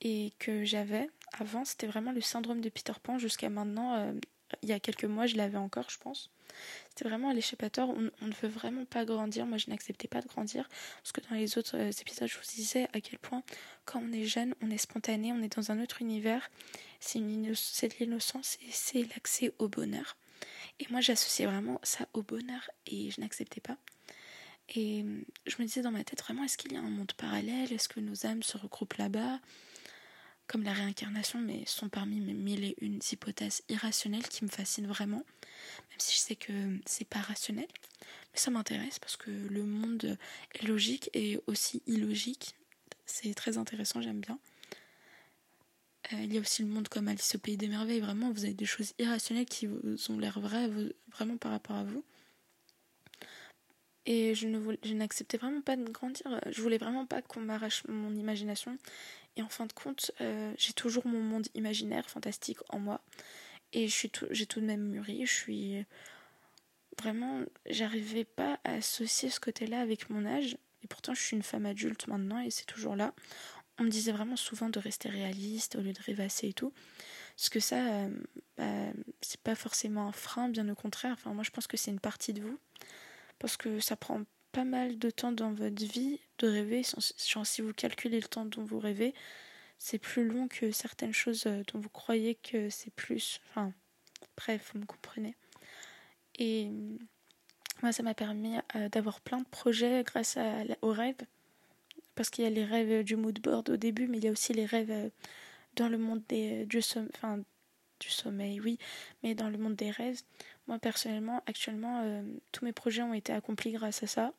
et 0.00 0.32
que 0.38 0.64
j'avais, 0.64 1.08
avant, 1.40 1.64
c'était 1.64 1.86
vraiment 1.86 2.12
le 2.12 2.20
syndrome 2.20 2.60
de 2.60 2.68
Peter 2.68 2.92
Pan. 3.02 3.18
Jusqu'à 3.18 3.50
maintenant, 3.50 3.94
euh, 3.96 4.12
il 4.62 4.68
y 4.68 4.72
a 4.72 4.80
quelques 4.80 5.04
mois, 5.04 5.26
je 5.26 5.36
l'avais 5.36 5.58
encore, 5.58 5.88
je 5.90 5.98
pense. 5.98 6.30
C'était 6.88 7.08
vraiment 7.08 7.32
l'échappatoire. 7.32 7.88
On, 7.88 8.10
on, 8.22 8.26
ne 8.26 8.34
veut 8.42 8.48
vraiment 8.48 8.84
pas 8.84 9.04
grandir. 9.04 9.46
Moi, 9.46 9.58
je 9.58 9.70
n'acceptais 9.70 10.08
pas 10.08 10.20
de 10.20 10.28
grandir. 10.28 10.68
Parce 11.02 11.12
que 11.12 11.20
dans 11.28 11.36
les 11.36 11.58
autres 11.58 11.76
euh, 11.76 11.90
épisodes, 11.90 12.28
je 12.28 12.36
vous 12.36 12.54
disais 12.54 12.88
à 12.92 13.00
quel 13.00 13.18
point, 13.18 13.42
quand 13.84 14.00
on 14.02 14.12
est 14.12 14.24
jeune, 14.24 14.54
on 14.62 14.70
est 14.70 14.78
spontané, 14.78 15.32
on 15.32 15.42
est 15.42 15.56
dans 15.56 15.70
un 15.70 15.82
autre 15.82 16.00
univers. 16.00 16.50
C'est 17.00 17.18
l'innocence 17.18 18.56
et 18.66 18.70
c'est 18.70 19.02
l'accès 19.02 19.52
au 19.58 19.68
bonheur. 19.68 20.16
Et 20.80 20.86
moi, 20.90 21.00
j'associais 21.00 21.46
vraiment 21.46 21.80
ça 21.82 22.08
au 22.12 22.22
bonheur 22.22 22.70
et 22.86 23.10
je 23.10 23.20
n'acceptais 23.20 23.60
pas. 23.60 23.76
Et 24.74 25.04
je 25.46 25.56
me 25.58 25.66
disais 25.66 25.82
dans 25.82 25.90
ma 25.90 26.04
tête, 26.04 26.22
vraiment, 26.22 26.44
est-ce 26.44 26.56
qu'il 26.56 26.72
y 26.72 26.76
a 26.76 26.80
un 26.80 26.90
monde 26.90 27.12
parallèle? 27.12 27.72
Est-ce 27.72 27.88
que 27.88 28.00
nos 28.00 28.26
âmes 28.26 28.42
se 28.42 28.56
regroupent 28.56 28.94
là-bas? 28.94 29.38
Comme 30.46 30.62
la 30.62 30.72
réincarnation, 30.72 31.40
mais 31.40 31.64
sont 31.66 31.88
parmi 31.88 32.20
mes 32.20 32.34
mille 32.34 32.64
et 32.64 32.76
une 32.80 33.00
hypothèses 33.10 33.62
irrationnelles 33.68 34.28
qui 34.28 34.44
me 34.44 34.50
fascinent 34.50 34.86
vraiment, 34.86 35.24
même 35.90 35.98
si 35.98 36.14
je 36.14 36.20
sais 36.20 36.36
que 36.36 36.52
c'est 36.86 37.08
pas 37.08 37.20
rationnel. 37.20 37.68
Mais 38.32 38.38
ça 38.38 38.50
m'intéresse 38.50 38.98
parce 38.98 39.16
que 39.16 39.30
le 39.30 39.64
monde 39.64 40.18
est 40.54 40.66
logique 40.66 41.10
et 41.14 41.40
aussi 41.46 41.82
illogique. 41.86 42.54
C'est 43.06 43.34
très 43.34 43.58
intéressant, 43.58 44.02
j'aime 44.02 44.20
bien. 44.20 44.38
Euh, 46.12 46.20
il 46.22 46.34
y 46.34 46.38
a 46.38 46.40
aussi 46.40 46.62
le 46.62 46.68
monde 46.68 46.88
comme 46.88 47.08
Alice 47.08 47.34
au 47.34 47.38
Pays 47.38 47.56
des 47.56 47.68
Merveilles. 47.68 48.00
Vraiment, 48.00 48.30
vous 48.30 48.44
avez 48.44 48.54
des 48.54 48.66
choses 48.66 48.92
irrationnelles 48.98 49.46
qui 49.46 49.66
vous 49.66 50.10
ont 50.10 50.18
l'air 50.18 50.38
vraies, 50.40 50.68
vraiment 51.12 51.36
par 51.38 51.52
rapport 51.52 51.76
à 51.76 51.84
vous. 51.84 52.04
Et 54.06 54.34
je, 54.34 54.48
je 54.82 54.92
n'acceptais 54.92 55.38
vraiment 55.38 55.62
pas 55.62 55.76
de 55.76 55.84
grandir. 55.90 56.38
Je 56.50 56.60
voulais 56.60 56.76
vraiment 56.76 57.06
pas 57.06 57.22
qu'on 57.22 57.40
m'arrache 57.40 57.84
mon 57.88 58.14
imagination 58.14 58.76
et 59.36 59.42
en 59.42 59.48
fin 59.48 59.66
de 59.66 59.72
compte, 59.72 60.12
euh, 60.20 60.52
j'ai 60.56 60.72
toujours 60.72 61.06
mon 61.06 61.20
monde 61.20 61.48
imaginaire 61.54 62.08
fantastique 62.08 62.58
en 62.68 62.78
moi. 62.78 63.00
Et 63.72 63.88
j'ai 63.88 64.08
tout 64.08 64.26
de 64.60 64.66
même 64.66 64.82
mûri. 64.82 65.26
Je 65.26 65.32
suis 65.32 65.84
vraiment, 66.98 67.42
j'arrivais 67.66 68.24
pas 68.24 68.60
à 68.64 68.74
associer 68.74 69.30
ce 69.30 69.40
côté-là 69.40 69.80
avec 69.80 70.10
mon 70.10 70.24
âge. 70.24 70.56
Et 70.84 70.86
pourtant, 70.86 71.14
je 71.14 71.22
suis 71.22 71.36
une 71.36 71.42
femme 71.42 71.66
adulte 71.66 72.06
maintenant 72.06 72.40
et 72.40 72.50
c'est 72.50 72.66
toujours 72.66 72.94
là. 72.94 73.14
On 73.78 73.84
me 73.84 73.88
disait 73.88 74.12
vraiment 74.12 74.36
souvent 74.36 74.68
de 74.68 74.78
rester 74.78 75.08
réaliste 75.08 75.74
au 75.76 75.80
lieu 75.80 75.92
de 75.92 76.02
rêvasser 76.02 76.48
et 76.48 76.52
tout. 76.52 76.72
Parce 77.36 77.48
que 77.48 77.58
ça, 77.58 77.76
euh, 77.76 78.08
bah, 78.56 78.92
c'est 79.20 79.40
pas 79.40 79.56
forcément 79.56 80.06
un 80.06 80.12
frein, 80.12 80.48
bien 80.48 80.68
au 80.68 80.74
contraire. 80.76 81.14
Enfin, 81.14 81.34
moi, 81.34 81.42
je 81.42 81.50
pense 81.50 81.66
que 81.66 81.76
c'est 81.76 81.90
une 81.90 82.00
partie 82.00 82.32
de 82.32 82.42
vous. 82.42 82.58
Parce 83.40 83.56
que 83.56 83.80
ça 83.80 83.96
prend 83.96 84.22
pas 84.54 84.64
mal 84.64 85.00
de 85.00 85.10
temps 85.10 85.32
dans 85.32 85.52
votre 85.52 85.84
vie 85.84 86.20
de 86.38 86.46
rêver. 86.46 86.82
Si 86.84 87.60
vous 87.60 87.74
calculez 87.74 88.20
le 88.20 88.28
temps 88.28 88.44
dont 88.44 88.62
vous 88.62 88.78
rêvez, 88.78 89.12
c'est 89.78 89.98
plus 89.98 90.24
long 90.28 90.46
que 90.46 90.70
certaines 90.70 91.12
choses 91.12 91.46
euh, 91.46 91.64
dont 91.72 91.80
vous 91.80 91.88
croyez 91.88 92.36
que 92.36 92.70
c'est 92.70 92.92
plus. 92.94 93.40
Enfin, 93.50 93.72
bref, 94.36 94.70
vous 94.72 94.80
me 94.80 94.86
comprenez. 94.86 95.34
Et 96.38 96.70
moi, 97.82 97.90
ça 97.90 98.04
m'a 98.04 98.14
permis 98.14 98.56
euh, 98.76 98.88
d'avoir 98.88 99.20
plein 99.20 99.38
de 99.38 99.46
projets 99.46 100.04
grâce 100.04 100.38
aux 100.82 100.92
rêves. 100.92 101.16
Parce 102.14 102.30
qu'il 102.30 102.44
y 102.44 102.46
a 102.46 102.50
les 102.50 102.64
rêves 102.64 103.02
du 103.02 103.16
mood 103.16 103.36
board 103.40 103.70
au 103.70 103.76
début, 103.76 104.06
mais 104.06 104.18
il 104.18 104.24
y 104.24 104.28
a 104.28 104.32
aussi 104.32 104.52
les 104.52 104.66
rêves 104.66 104.92
euh, 104.92 105.10
dans 105.74 105.88
le 105.88 105.98
monde 105.98 106.22
des, 106.28 106.64
du, 106.66 106.78
enfin, 106.78 107.40
du 107.98 108.08
sommeil, 108.08 108.60
oui, 108.60 108.78
mais 109.24 109.34
dans 109.34 109.50
le 109.50 109.58
monde 109.58 109.74
des 109.74 109.90
rêves. 109.90 110.20
Moi, 110.68 110.78
personnellement, 110.78 111.42
actuellement, 111.46 112.22
tous 112.52 112.64
mes 112.64 112.72
projets 112.72 113.02
ont 113.02 113.14
été 113.14 113.32
accomplis 113.32 113.72
grâce 113.72 114.04
à 114.04 114.06
ça 114.06 114.32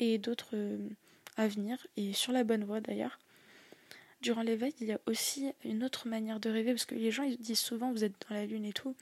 et 0.00 0.18
d'autres 0.18 0.54
euh, 0.54 0.88
à 1.36 1.46
venir, 1.46 1.86
et 1.96 2.12
sur 2.12 2.32
la 2.32 2.42
bonne 2.42 2.64
voie 2.64 2.80
d'ailleurs. 2.80 3.20
Durant 4.20 4.42
l'éveil, 4.42 4.74
il 4.80 4.88
y 4.88 4.92
a 4.92 5.00
aussi 5.06 5.52
une 5.64 5.84
autre 5.84 6.08
manière 6.08 6.40
de 6.40 6.50
rêver, 6.50 6.72
parce 6.72 6.86
que 6.86 6.96
les 6.96 7.12
gens 7.12 7.22
ils 7.22 7.38
disent 7.38 7.60
souvent 7.60 7.92
vous 7.92 8.04
êtes 8.04 8.14
dans 8.28 8.34
la 8.34 8.46
lune 8.46 8.64
et 8.64 8.72
tout, 8.72 8.96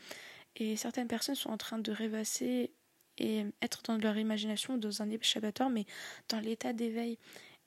et 0.57 0.77
certaines 0.77 1.09
personnes 1.09 1.35
sont 1.35 1.51
en 1.51 1.57
train 1.57 1.79
de 1.79 1.93
rêvasser 1.93 2.73
et 3.17 3.45
être 3.63 3.83
dans 3.83 3.97
leur 3.97 4.17
imagination, 4.17 4.77
dans 4.77 5.03
un 5.03 5.11
échappatoire, 5.11 5.71
mais 5.71 5.87
dans 6.29 6.41
l'état 6.41 6.73
d'éveil. 6.73 7.19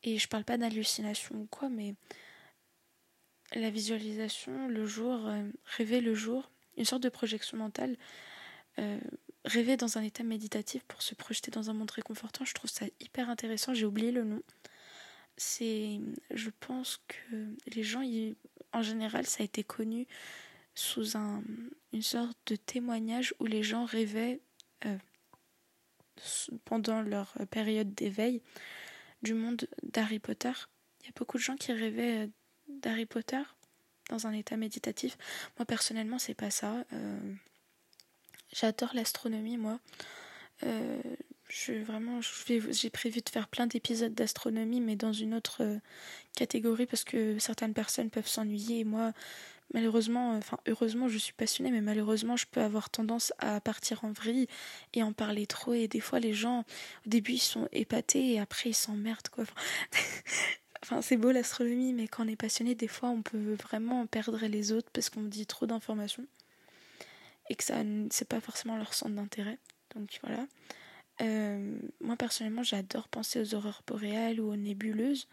Et 0.04 0.18
je 0.18 0.28
parle 0.28 0.44
pas 0.44 0.58
d'hallucination 0.58 1.36
ou 1.36 1.46
quoi, 1.46 1.70
mais 1.70 1.96
la 3.54 3.70
visualisation, 3.70 4.68
le 4.68 4.86
jour, 4.86 5.28
euh, 5.28 5.44
rêver 5.66 6.00
le 6.00 6.14
jour, 6.14 6.50
une 6.78 6.86
sorte 6.86 7.04
de 7.04 7.10
projection 7.10 7.58
mentale. 7.58 7.98
Euh, 8.80 9.00
rêver 9.46 9.78
dans 9.78 9.98
un 9.98 10.02
état 10.02 10.24
méditatif 10.24 10.84
pour 10.84 11.02
se 11.02 11.16
projeter 11.16 11.52
dans 11.52 11.70
un 11.70 11.74
monde 11.74 11.92
réconfortant, 11.92 12.46
je 12.46 12.54
trouve 12.54 12.70
ça 12.70 12.86
hyper 13.00 13.30
intéressant. 13.30 13.74
J'ai 13.74 13.86
oublié 13.86 14.12
le 14.12 14.24
nom. 14.24 14.42
C'est, 15.38 16.00
je 16.32 16.50
pense 16.60 17.02
que 17.08 17.56
les 17.74 17.84
gens, 17.84 18.04
en 18.74 18.82
général, 18.82 19.26
ça 19.26 19.42
a 19.42 19.46
été 19.46 19.64
connu 19.64 20.08
sous 20.76 21.18
un, 21.18 21.44
une 21.94 22.02
sorte 22.02 22.38
de 22.48 22.56
témoignage 22.56 23.34
où 23.40 23.46
les 23.46 23.64
gens 23.64 23.86
rêvaient 23.86 24.40
euh, 24.86 24.98
pendant 26.66 27.02
leur 27.02 27.34
période 27.50 27.94
d'éveil 27.94 28.42
du 29.22 29.34
monde 29.34 29.68
d'Harry 29.84 30.20
Potter. 30.20 30.52
Il 31.02 31.08
y 31.08 31.10
a 31.10 31.14
beaucoup 31.16 31.38
de 31.38 31.44
gens 31.44 31.56
qui 31.56 31.74
rêvaient 31.74 32.26
euh, 32.26 32.28
d'Harry 32.68 33.06
Potter 33.06 33.42
dans 34.10 34.28
un 34.28 34.34
état 34.34 34.58
méditatif. 34.58 35.18
Moi 35.58 35.66
personnellement, 35.66 36.20
c'est 36.20 36.34
pas 36.34 36.52
ça. 36.52 36.86
Euh, 36.94 37.34
J'adore 38.54 38.92
l'astronomie, 38.94 39.58
moi. 39.58 39.80
Euh, 40.64 41.02
vraiment, 41.86 42.20
j'ai 42.22 42.90
prévu 42.90 43.22
de 43.22 43.30
faire 43.30 43.48
plein 43.48 43.68
d'épisodes 43.68 44.14
d'astronomie, 44.14 44.82
mais 44.82 44.96
dans 44.96 45.14
une 45.14 45.34
autre 45.34 45.64
euh, 45.64 45.78
catégorie 46.36 46.86
parce 46.86 47.04
que 47.04 47.40
certaines 47.40 47.74
personnes 47.74 48.10
peuvent 48.10 48.28
s'ennuyer. 48.28 48.80
Et 48.80 48.84
moi, 48.84 49.14
malheureusement, 49.74 50.36
enfin 50.38 50.58
heureusement, 50.68 51.08
je 51.08 51.18
suis 51.18 51.34
passionnée, 51.34 51.72
mais 51.72 51.82
malheureusement, 51.82 52.38
je 52.38 52.46
peux 52.50 52.62
avoir 52.62 52.90
tendance 52.90 53.34
à 53.40 53.60
partir 53.62 54.04
en 54.04 54.12
vrille 54.12 54.48
et 54.94 55.04
en 55.04 55.14
parler 55.14 55.48
trop. 55.48 55.74
Et 55.74 55.88
des 55.88 56.00
fois, 56.00 56.20
les 56.20 56.34
gens, 56.34 56.60
au 57.06 57.10
début, 57.10 57.34
ils 57.34 57.40
sont 57.40 57.68
épatés 57.72 58.34
et 58.34 58.40
après, 58.40 58.70
ils 58.70 58.76
s'emmerdent, 58.76 59.30
quoi. 59.30 59.46
Enfin, 60.84 61.02
c'est 61.02 61.18
beau 61.18 61.32
l'astronomie, 61.32 61.94
mais 61.94 62.08
quand 62.08 62.26
on 62.26 62.28
est 62.28 62.36
passionné, 62.36 62.76
des 62.76 62.88
fois, 62.88 63.10
on 63.10 63.22
peut 63.22 63.56
vraiment 63.56 64.06
perdre 64.08 64.46
les 64.46 64.72
autres 64.72 64.90
parce 64.94 65.10
qu'on 65.10 65.24
dit 65.24 65.46
trop 65.46 65.66
d'informations 65.66 66.26
et 67.50 67.56
que 67.56 67.64
ça 67.64 67.82
c'est 68.10 68.28
pas 68.28 68.40
forcément 68.40 68.78
leur 68.78 68.94
centre 68.94 69.16
d'intérêt. 69.16 69.58
Donc 69.96 70.20
voilà. 70.24 70.46
Euh, 71.22 71.78
moi 72.00 72.16
personnellement, 72.16 72.64
j'adore 72.64 73.08
penser 73.08 73.42
aux 73.42 73.56
aurores 73.56 73.84
boréales 73.86 74.40
ou 74.40 74.52
aux 74.52 74.56
nébuleuses, 74.56 75.28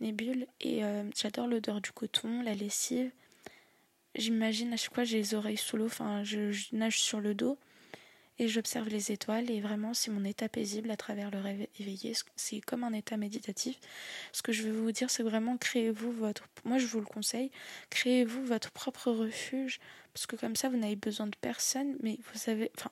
nébules, 0.00 0.46
et 0.60 0.84
euh, 0.84 1.04
j'adore 1.14 1.46
l'odeur 1.46 1.80
du 1.80 1.92
coton, 1.92 2.42
la 2.42 2.54
lessive. 2.54 3.10
J'imagine 4.14 4.72
à 4.72 4.76
chaque 4.76 4.94
fois 4.94 5.04
j'ai 5.04 5.18
les 5.18 5.34
oreilles 5.34 5.56
sous 5.56 5.76
l'eau, 5.76 5.86
enfin 5.86 6.22
je, 6.24 6.52
nage 6.74 7.00
sur 7.00 7.20
le 7.20 7.34
dos 7.34 7.58
et 8.38 8.48
j'observe 8.48 8.88
les 8.88 9.12
étoiles 9.12 9.50
et 9.50 9.60
vraiment 9.60 9.94
c'est 9.94 10.10
mon 10.10 10.24
état 10.24 10.48
paisible 10.48 10.90
à 10.90 10.96
travers 10.96 11.30
le 11.30 11.38
rêve 11.38 11.66
éveillé. 11.78 12.12
C'est 12.36 12.60
comme 12.60 12.84
un 12.84 12.92
état 12.92 13.16
méditatif. 13.16 13.78
Ce 14.32 14.42
que 14.42 14.52
je 14.52 14.62
veux 14.64 14.72
vous 14.72 14.92
dire, 14.92 15.10
c'est 15.10 15.22
vraiment 15.22 15.56
créez-vous 15.56 16.12
votre. 16.12 16.44
Moi 16.64 16.78
je 16.78 16.86
vous 16.86 17.00
le 17.00 17.06
conseille, 17.06 17.50
créez-vous 17.90 18.44
votre 18.44 18.70
propre 18.72 19.10
refuge 19.10 19.80
parce 20.12 20.26
que 20.26 20.36
comme 20.36 20.56
ça 20.56 20.68
vous 20.68 20.76
n'avez 20.76 20.96
besoin 20.96 21.26
de 21.26 21.36
personne, 21.40 21.96
mais 22.02 22.18
vous 22.32 22.38
savez, 22.38 22.70
enfin, 22.76 22.90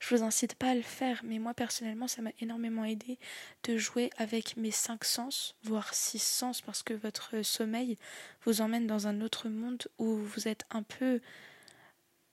je 0.00 0.14
vous 0.14 0.22
incite 0.22 0.54
pas 0.54 0.70
à 0.70 0.74
le 0.74 0.82
faire, 0.82 1.20
mais 1.24 1.38
moi 1.38 1.54
personnellement 1.54 2.08
ça 2.08 2.22
m'a 2.22 2.30
énormément 2.40 2.84
aidé 2.84 3.18
de 3.64 3.76
jouer 3.76 4.10
avec 4.16 4.56
mes 4.56 4.70
cinq 4.70 5.04
sens, 5.04 5.56
voire 5.62 5.92
six 5.94 6.22
sens, 6.22 6.60
parce 6.60 6.82
que 6.82 6.94
votre 6.94 7.42
sommeil 7.42 7.98
vous 8.44 8.60
emmène 8.60 8.86
dans 8.86 9.06
un 9.06 9.20
autre 9.20 9.48
monde 9.48 9.88
où 9.98 10.16
vous 10.16 10.48
êtes 10.48 10.64
un 10.70 10.82
peu 10.82 11.20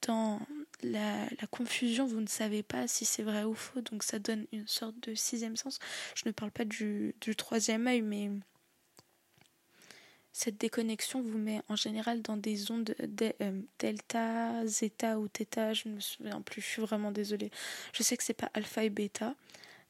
dans 0.08 0.40
la, 0.84 1.28
confusion, 1.50 2.06
vous 2.06 2.22
ne 2.22 2.28
savez 2.28 2.64
pas 2.64 2.88
si 2.88 3.06
c'est 3.06 3.24
vrai 3.24 3.44
ou 3.44 3.56
faux, 3.56 3.82
donc 3.82 4.04
ça 4.04 4.20
donne 4.20 4.46
une 4.52 4.68
sorte 4.68 4.96
de 5.08 5.16
sixième 5.16 5.56
sens. 5.56 5.80
Je 6.16 6.24
ne 6.26 6.32
parle 6.32 6.52
pas 6.52 6.66
du, 6.66 7.16
du 7.22 7.36
troisième 7.36 7.88
œil, 7.88 8.02
mais 8.02 8.30
cette 10.38 10.58
déconnexion 10.58 11.22
vous 11.22 11.38
met 11.38 11.62
en 11.70 11.78
général 11.78 12.22
dans 12.22 12.36
des 12.36 12.70
ondes 12.70 12.94
euh, 13.00 13.62
delta, 13.80 14.68
zeta 14.68 15.18
ou 15.18 15.30
theta, 15.30 15.72
je 15.72 15.88
ne 15.88 15.94
me 15.94 16.02
souviens 16.02 16.42
plus, 16.42 16.62
je 16.62 16.68
suis 16.68 16.82
vraiment 16.82 17.14
désolée. 17.14 17.52
Je 17.94 18.04
sais 18.04 18.18
que 18.18 18.24
c'est 18.24 18.34
pas 18.34 18.50
alpha 18.54 18.84
et 18.84 18.90
bêta, 18.90 19.34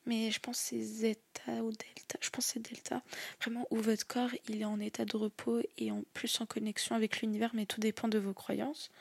mais 0.05 0.29
je 0.29 0.39
pense 0.39 0.59
que 0.59 0.67
c'est 0.67 0.81
Zeta 0.81 1.63
ou 1.63 1.71
Delta. 1.71 2.19
Je 2.21 2.29
pense 2.29 2.45
que 2.45 2.53
c'est 2.53 2.59
Delta. 2.59 3.01
Vraiment, 3.41 3.65
où 3.71 3.77
votre 3.77 4.05
corps 4.05 4.29
il 4.47 4.61
est 4.61 4.65
en 4.65 4.79
état 4.79 5.03
de 5.03 5.17
repos 5.17 5.61
et 5.79 5.89
en 5.89 6.03
plus 6.13 6.39
en 6.39 6.45
connexion 6.45 6.95
avec 6.95 7.21
l'univers, 7.21 7.49
mais 7.55 7.65
tout 7.65 7.79
dépend 7.81 8.07
de 8.07 8.19
vos 8.19 8.35
croyances. 8.35 8.91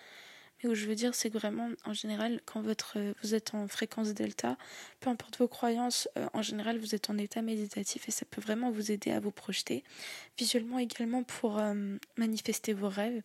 Mais 0.64 0.70
où 0.70 0.74
je 0.74 0.86
veux 0.86 0.94
dire, 0.94 1.14
c'est 1.14 1.28
que 1.28 1.36
vraiment, 1.36 1.68
en 1.84 1.92
général, 1.92 2.40
quand 2.46 2.62
votre, 2.62 2.96
vous 3.22 3.34
êtes 3.34 3.54
en 3.54 3.68
fréquence 3.68 4.14
Delta, 4.14 4.56
peu 4.98 5.10
importe 5.10 5.36
vos 5.36 5.46
croyances, 5.46 6.08
euh, 6.16 6.26
en 6.32 6.40
général, 6.40 6.78
vous 6.78 6.94
êtes 6.94 7.10
en 7.10 7.18
état 7.18 7.42
méditatif 7.42 8.08
et 8.08 8.10
ça 8.10 8.24
peut 8.24 8.40
vraiment 8.40 8.70
vous 8.70 8.90
aider 8.90 9.10
à 9.10 9.20
vous 9.20 9.30
projeter. 9.30 9.84
Visuellement 10.38 10.78
également 10.78 11.22
pour 11.22 11.58
euh, 11.58 11.74
manifester 12.16 12.72
vos 12.72 12.88
rêves, 12.88 13.22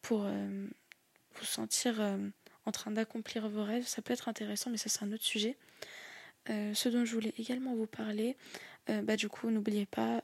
pour 0.00 0.24
euh, 0.24 0.66
vous 1.34 1.44
sentir 1.44 2.00
en 2.64 2.72
train 2.72 2.90
d'accomplir 2.92 3.46
vos 3.48 3.62
rêves. 3.62 3.86
Ça 3.86 4.00
peut 4.00 4.14
être 4.14 4.28
intéressant, 4.28 4.70
mais 4.70 4.78
ça, 4.78 4.88
c'est 4.88 5.02
un 5.04 5.12
autre 5.12 5.24
sujet. 5.24 5.56
Ce 6.48 6.88
dont 6.88 7.04
je 7.04 7.14
voulais 7.14 7.34
également 7.38 7.74
vous 7.74 7.86
parler, 7.86 8.36
bah, 8.86 9.16
du 9.16 9.28
coup, 9.28 9.50
n'oubliez 9.50 9.86
pas, 9.86 10.22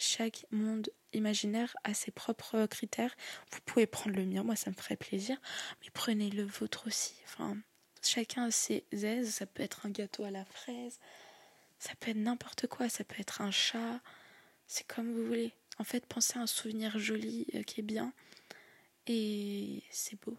chaque 0.00 0.46
monde 0.50 0.90
imaginaire 1.12 1.76
a 1.84 1.94
ses 1.94 2.10
propres 2.10 2.66
critères. 2.66 3.14
Vous 3.52 3.60
pouvez 3.64 3.86
prendre 3.86 4.16
le 4.16 4.24
mien, 4.24 4.42
moi 4.42 4.56
ça 4.56 4.70
me 4.70 4.74
ferait 4.74 4.96
plaisir, 4.96 5.36
mais 5.82 5.90
prenez 5.92 6.30
le 6.30 6.44
vôtre 6.44 6.86
aussi. 6.86 7.14
Enfin, 7.24 7.56
chacun 8.02 8.44
a 8.44 8.50
ses 8.50 8.84
aises. 8.92 9.34
Ça 9.34 9.46
peut 9.46 9.62
être 9.62 9.86
un 9.86 9.90
gâteau 9.90 10.24
à 10.24 10.30
la 10.30 10.44
fraise, 10.44 10.98
ça 11.78 11.92
peut 12.00 12.10
être 12.10 12.16
n'importe 12.16 12.66
quoi, 12.66 12.88
ça 12.88 13.04
peut 13.04 13.20
être 13.20 13.40
un 13.40 13.50
chat, 13.50 14.00
c'est 14.66 14.86
comme 14.86 15.12
vous 15.12 15.26
voulez. 15.26 15.52
En 15.78 15.84
fait, 15.84 16.06
pensez 16.06 16.38
à 16.38 16.42
un 16.42 16.46
souvenir 16.46 16.98
joli 16.98 17.46
qui 17.66 17.80
est 17.80 17.84
bien 17.84 18.12
et 19.06 19.82
c'est 19.90 20.20
beau. 20.20 20.36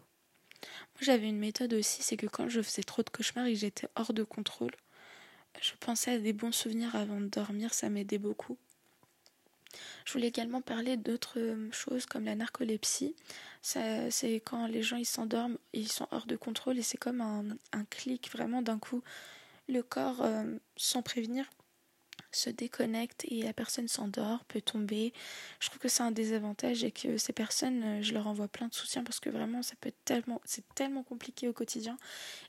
Moi, 0.64 1.00
j'avais 1.00 1.28
une 1.28 1.38
méthode 1.38 1.74
aussi, 1.74 2.02
c'est 2.02 2.16
que 2.16 2.26
quand 2.26 2.48
je 2.48 2.62
faisais 2.62 2.84
trop 2.84 3.02
de 3.02 3.10
cauchemars 3.10 3.46
et 3.46 3.54
que 3.54 3.58
j'étais 3.58 3.88
hors 3.96 4.12
de 4.12 4.22
contrôle, 4.22 4.70
je 5.60 5.72
pensais 5.80 6.12
à 6.12 6.18
des 6.18 6.32
bons 6.32 6.52
souvenirs 6.52 6.94
avant 6.94 7.20
de 7.20 7.26
dormir, 7.26 7.74
ça 7.74 7.90
m'aidait 7.90 8.18
beaucoup. 8.18 8.56
Je 10.04 10.12
voulais 10.12 10.28
également 10.28 10.60
parler 10.60 10.96
d'autres 10.96 11.38
euh, 11.38 11.70
choses 11.72 12.06
comme 12.06 12.24
la 12.24 12.34
narcolepsie. 12.34 13.14
C'est 13.62 14.42
quand 14.44 14.66
les 14.66 14.82
gens 14.82 14.96
ils 14.96 15.06
s'endorment, 15.06 15.58
ils 15.72 15.90
sont 15.90 16.08
hors 16.10 16.26
de 16.26 16.36
contrôle 16.36 16.78
et 16.78 16.82
c'est 16.82 16.98
comme 16.98 17.20
un, 17.20 17.44
un, 17.72 17.84
clic 17.84 18.30
vraiment 18.30 18.62
d'un 18.62 18.78
coup. 18.78 19.02
Le 19.68 19.82
corps, 19.82 20.22
euh, 20.22 20.56
sans 20.76 21.02
prévenir, 21.02 21.48
se 22.32 22.50
déconnecte 22.50 23.24
et 23.28 23.42
la 23.42 23.52
personne 23.52 23.86
s'endort, 23.86 24.44
peut 24.46 24.60
tomber. 24.60 25.12
Je 25.60 25.68
trouve 25.68 25.78
que 25.78 25.88
c'est 25.88 26.02
un 26.02 26.10
désavantage 26.10 26.82
et 26.82 26.90
que 26.90 27.18
ces 27.18 27.32
personnes, 27.32 27.82
euh, 27.84 28.02
je 28.02 28.12
leur 28.14 28.26
envoie 28.26 28.48
plein 28.48 28.66
de 28.66 28.74
soutien 28.74 29.04
parce 29.04 29.20
que 29.20 29.30
vraiment, 29.30 29.62
ça 29.62 29.76
peut 29.80 29.90
être 29.90 30.04
tellement, 30.04 30.40
c'est 30.44 30.64
tellement 30.74 31.04
compliqué 31.04 31.46
au 31.46 31.52
quotidien. 31.52 31.96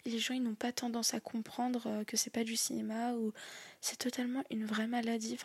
Et 0.06 0.10
les 0.10 0.20
gens, 0.20 0.34
ils 0.34 0.42
n'ont 0.42 0.56
pas 0.56 0.72
tendance 0.72 1.14
à 1.14 1.20
comprendre 1.20 2.04
que 2.08 2.18
c'est 2.18 2.32
pas 2.32 2.44
du 2.44 2.56
cinéma 2.56 3.14
ou 3.14 3.34
c'est 3.82 3.98
totalement 3.98 4.44
une 4.50 4.66
vraie 4.66 4.88
maladie, 4.88 5.38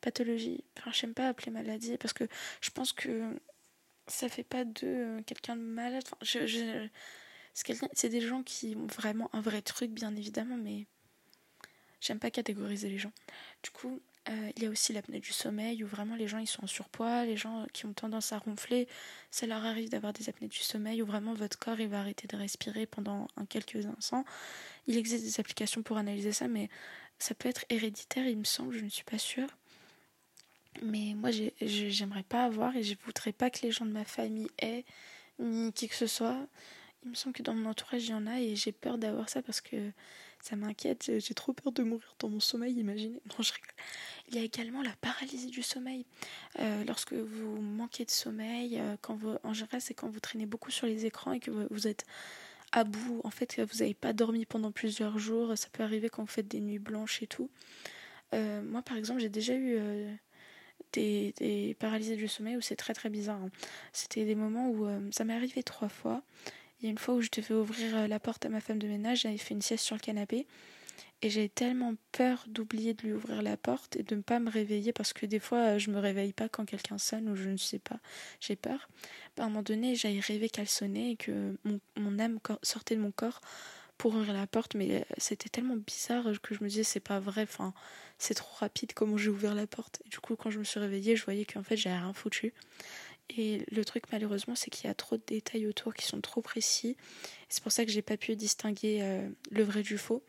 pathologie. 0.00 0.64
Enfin, 0.78 0.90
j'aime 0.92 1.14
pas 1.14 1.28
appeler 1.28 1.50
maladie 1.50 1.96
parce 1.98 2.12
que 2.12 2.24
je 2.60 2.70
pense 2.70 2.92
que 2.92 3.38
ça 4.06 4.28
fait 4.28 4.44
pas 4.44 4.64
de 4.64 4.86
euh, 4.86 5.22
quelqu'un 5.26 5.56
de 5.56 5.62
malade. 5.62 6.02
Enfin, 6.06 6.16
je, 6.22 6.46
je 6.46 6.88
c'est 7.92 8.08
des 8.08 8.20
gens 8.20 8.42
qui 8.44 8.76
ont 8.76 8.86
vraiment 8.86 9.30
un 9.32 9.40
vrai 9.40 9.62
truc, 9.62 9.90
bien 9.90 10.14
évidemment, 10.14 10.56
mais 10.56 10.86
J'aime 12.00 12.18
pas 12.20 12.30
catégoriser 12.30 12.88
les 12.88 12.98
gens. 12.98 13.12
Du 13.62 13.70
coup, 13.70 14.00
euh, 14.28 14.50
il 14.56 14.62
y 14.62 14.66
a 14.66 14.70
aussi 14.70 14.92
l'apnée 14.92 15.18
du 15.18 15.32
sommeil 15.32 15.82
où 15.82 15.86
vraiment 15.86 16.14
les 16.14 16.28
gens 16.28 16.38
ils 16.38 16.46
sont 16.46 16.62
en 16.62 16.68
surpoids, 16.68 17.24
les 17.24 17.36
gens 17.36 17.66
qui 17.72 17.86
ont 17.86 17.92
tendance 17.92 18.32
à 18.32 18.38
ronfler, 18.38 18.86
ça 19.30 19.46
leur 19.46 19.64
arrive 19.64 19.88
d'avoir 19.88 20.12
des 20.12 20.28
apnées 20.28 20.48
du 20.48 20.58
sommeil 20.58 21.02
où 21.02 21.06
vraiment 21.06 21.34
votre 21.34 21.58
corps 21.58 21.80
il 21.80 21.88
va 21.88 22.00
arrêter 22.00 22.28
de 22.28 22.36
respirer 22.36 22.86
pendant 22.86 23.26
un 23.36 23.46
quelques 23.46 23.86
instants. 23.86 24.24
Il 24.86 24.96
existe 24.96 25.24
des 25.24 25.40
applications 25.40 25.82
pour 25.82 25.96
analyser 25.96 26.32
ça, 26.32 26.46
mais 26.46 26.68
ça 27.18 27.34
peut 27.34 27.48
être 27.48 27.64
héréditaire, 27.68 28.26
il 28.26 28.38
me 28.38 28.44
semble, 28.44 28.74
je 28.76 28.84
ne 28.84 28.90
suis 28.90 29.04
pas 29.04 29.18
sûre. 29.18 29.48
Mais 30.82 31.14
moi, 31.14 31.30
j'aimerais 31.60 32.22
pas 32.22 32.44
avoir 32.44 32.76
et 32.76 32.82
je 32.82 32.94
voudrais 33.04 33.32
pas 33.32 33.50
que 33.50 33.60
les 33.62 33.72
gens 33.72 33.86
de 33.86 33.92
ma 33.92 34.04
famille 34.04 34.48
aient, 34.58 34.84
ni 35.38 35.72
qui 35.72 35.88
que 35.88 35.94
ce 35.94 36.06
soit. 36.06 36.46
Il 37.04 37.10
me 37.10 37.14
semble 37.14 37.34
que 37.34 37.42
dans 37.42 37.54
mon 37.54 37.70
entourage, 37.70 38.04
il 38.04 38.10
y 38.10 38.14
en 38.14 38.26
a 38.26 38.40
et 38.40 38.56
j'ai 38.56 38.72
peur 38.72 38.98
d'avoir 38.98 39.28
ça 39.28 39.42
parce 39.42 39.60
que 39.60 39.92
ça 40.40 40.56
m'inquiète, 40.56 41.10
j'ai 41.18 41.34
trop 41.34 41.52
peur 41.52 41.72
de 41.72 41.82
mourir 41.82 42.14
dans 42.18 42.28
mon 42.28 42.40
sommeil, 42.40 42.74
imaginez. 42.74 43.20
Non, 43.26 43.42
je 43.42 43.52
rigole. 43.52 43.74
Il 44.28 44.36
y 44.36 44.38
a 44.38 44.42
également 44.42 44.82
la 44.82 44.94
paralysie 45.00 45.48
du 45.48 45.62
sommeil. 45.62 46.06
Euh, 46.60 46.84
lorsque 46.84 47.12
vous 47.12 47.60
manquez 47.60 48.04
de 48.04 48.10
sommeil, 48.10 48.78
euh, 48.78 48.96
quand 49.00 49.16
vous, 49.16 49.36
en 49.42 49.52
général, 49.52 49.80
c'est 49.80 49.94
quand 49.94 50.08
vous 50.08 50.20
traînez 50.20 50.46
beaucoup 50.46 50.70
sur 50.70 50.86
les 50.86 51.06
écrans 51.06 51.32
et 51.32 51.40
que 51.40 51.50
vous, 51.50 51.88
êtes 51.88 52.04
à 52.72 52.84
bout. 52.84 53.20
En 53.24 53.30
fait, 53.30 53.60
vous 53.60 53.78
n'avez 53.78 53.94
pas 53.94 54.12
dormi 54.12 54.46
pendant 54.46 54.70
plusieurs 54.70 55.18
jours. 55.18 55.56
Ça 55.58 55.68
peut 55.72 55.82
arriver 55.82 56.08
quand 56.08 56.22
vous 56.22 56.28
faites 56.28 56.48
des 56.48 56.60
nuits 56.60 56.78
blanches 56.78 57.22
et 57.22 57.26
tout. 57.26 57.50
Euh, 58.34 58.62
moi, 58.62 58.82
par 58.82 58.96
exemple, 58.96 59.20
j'ai 59.20 59.28
déjà 59.28 59.54
eu 59.54 59.78
des, 60.92 61.34
des, 61.38 61.76
paralysies 61.78 62.16
du 62.16 62.28
sommeil 62.28 62.56
où 62.56 62.60
c'est 62.60 62.76
très 62.76 62.94
très 62.94 63.10
bizarre. 63.10 63.42
Hein. 63.42 63.50
C'était 63.92 64.24
des 64.24 64.34
moments 64.34 64.70
où 64.70 64.88
ça 65.12 65.24
m'est 65.24 65.34
arrivé 65.34 65.62
trois 65.62 65.88
fois. 65.88 66.22
Il 66.80 66.84
y 66.84 66.88
a 66.88 66.90
une 66.90 66.98
fois 66.98 67.14
où 67.14 67.20
je 67.20 67.28
devais 67.34 67.54
ouvrir 67.54 67.96
euh, 67.96 68.06
la 68.06 68.20
porte 68.20 68.46
à 68.46 68.48
ma 68.48 68.60
femme 68.60 68.78
de 68.78 68.86
ménage, 68.86 69.22
j'avais 69.22 69.36
fait 69.36 69.54
une 69.54 69.62
sieste 69.62 69.84
sur 69.84 69.96
le 69.96 70.00
canapé 70.00 70.46
et 71.22 71.30
j'ai 71.30 71.48
tellement 71.48 71.94
peur 72.12 72.44
d'oublier 72.46 72.94
de 72.94 73.02
lui 73.02 73.12
ouvrir 73.12 73.42
la 73.42 73.56
porte 73.56 73.96
et 73.96 74.04
de 74.04 74.14
ne 74.14 74.20
pas 74.20 74.38
me 74.38 74.48
réveiller 74.48 74.92
parce 74.92 75.12
que 75.12 75.26
des 75.26 75.40
fois 75.40 75.58
euh, 75.58 75.78
je 75.78 75.90
me 75.90 75.98
réveille 75.98 76.32
pas 76.32 76.48
quand 76.48 76.64
quelqu'un 76.64 76.98
sonne 76.98 77.28
ou 77.28 77.34
je 77.34 77.48
ne 77.48 77.56
sais 77.56 77.80
pas, 77.80 77.98
j'ai 78.40 78.54
peur. 78.54 78.88
À 79.38 79.42
un 79.42 79.48
moment 79.48 79.62
donné, 79.62 79.96
j'avais 79.96 80.20
rêvé 80.20 80.48
qu'elle 80.48 80.68
sonnait 80.68 81.12
et 81.12 81.16
que 81.16 81.56
mon, 81.96 82.18
âme 82.20 82.38
sortait 82.62 82.94
de 82.94 83.00
mon 83.00 83.10
corps 83.10 83.40
pour 83.98 84.14
ouvrir 84.14 84.32
la 84.32 84.46
porte, 84.46 84.76
mais 84.76 85.00
euh, 85.00 85.04
c'était 85.18 85.48
tellement 85.48 85.76
bizarre 85.76 86.24
que 86.40 86.54
je 86.54 86.62
me 86.62 86.68
disais 86.68 86.84
c'est 86.84 87.00
pas 87.00 87.18
vrai, 87.20 87.42
enfin 87.42 87.74
c'est 88.16 88.34
trop 88.34 88.56
rapide 88.58 88.94
comment 88.94 89.16
j'ai 89.16 89.28
ouvert 89.28 89.54
la 89.54 89.66
porte? 89.66 90.00
Et 90.06 90.08
du 90.08 90.20
coup 90.20 90.36
quand 90.36 90.50
je 90.50 90.60
me 90.60 90.64
suis 90.64 90.80
réveillée, 90.80 91.16
je 91.16 91.24
voyais 91.24 91.44
qu'en 91.44 91.62
fait 91.62 91.76
j'avais 91.76 91.98
rien 91.98 92.12
foutu. 92.12 92.54
Et 93.36 93.66
le 93.70 93.84
truc 93.84 94.04
malheureusement 94.12 94.54
c'est 94.54 94.70
qu'il 94.70 94.86
y 94.86 94.90
a 94.90 94.94
trop 94.94 95.16
de 95.16 95.22
détails 95.26 95.66
autour 95.66 95.94
qui 95.94 96.06
sont 96.06 96.20
trop 96.20 96.40
précis. 96.40 96.96
C'est 97.48 97.62
pour 97.62 97.72
ça 97.72 97.84
que 97.84 97.90
j'ai 97.90 98.02
pas 98.02 98.16
pu 98.16 98.36
distinguer 98.36 99.00
euh, 99.02 99.28
le 99.50 99.64
vrai 99.64 99.82
du 99.82 99.98
faux. 99.98 100.22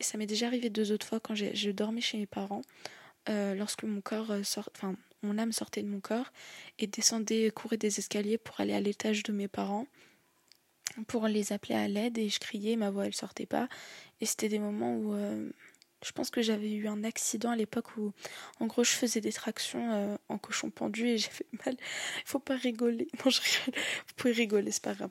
Et 0.00 0.02
ça 0.02 0.18
m'est 0.18 0.26
déjà 0.26 0.48
arrivé 0.48 0.68
deux 0.68 0.90
autres 0.90 1.06
fois 1.06 1.20
quand 1.20 1.36
je 1.36 1.70
dormais 1.70 2.00
chez 2.00 2.18
mes 2.18 2.26
parents, 2.26 2.62
euh, 3.28 3.54
lorsque 3.54 3.84
mon 3.84 4.00
corps 4.00 4.32
sort, 4.42 4.68
enfin 4.74 4.96
mon 5.22 5.38
âme 5.38 5.52
sortait 5.52 5.82
de 5.82 5.88
mon 5.88 6.00
corps 6.00 6.32
et 6.80 6.88
descendait, 6.88 7.50
courait 7.50 7.76
des 7.76 7.98
escaliers 8.00 8.38
pour 8.38 8.60
aller 8.60 8.74
à 8.74 8.80
l'étage 8.80 9.22
de 9.22 9.32
mes 9.32 9.46
parents 9.46 9.86
pour 11.06 11.26
les 11.26 11.52
appeler 11.52 11.74
à 11.74 11.88
l'aide 11.88 12.18
et 12.18 12.28
je 12.28 12.38
criais, 12.38 12.76
ma 12.76 12.90
voix 12.90 13.06
elle 13.06 13.14
sortait 13.14 13.46
pas. 13.46 13.68
Et 14.20 14.26
c'était 14.26 14.48
des 14.48 14.58
moments 14.58 14.94
où 14.94 15.14
je 16.04 16.12
pense 16.12 16.30
que 16.30 16.42
j'avais 16.42 16.70
eu 16.70 16.86
un 16.86 17.02
accident 17.02 17.50
à 17.50 17.56
l'époque 17.56 17.96
où, 17.96 18.12
en 18.60 18.66
gros, 18.66 18.84
je 18.84 18.90
faisais 18.90 19.22
des 19.22 19.32
tractions 19.32 19.92
euh, 19.92 20.16
en 20.28 20.36
cochon 20.36 20.70
pendu 20.70 21.08
et 21.08 21.18
j'ai 21.18 21.30
fait 21.30 21.46
mal. 21.64 21.74
Il 21.78 22.22
faut 22.26 22.38
pas 22.38 22.56
rigoler. 22.56 23.08
Non, 23.24 23.30
je 23.30 23.40
rigole. 23.40 23.74
Vous 24.06 24.14
pouvez 24.16 24.32
rigoler, 24.32 24.70
c'est 24.70 24.82
pas 24.82 24.94
grave. 24.94 25.10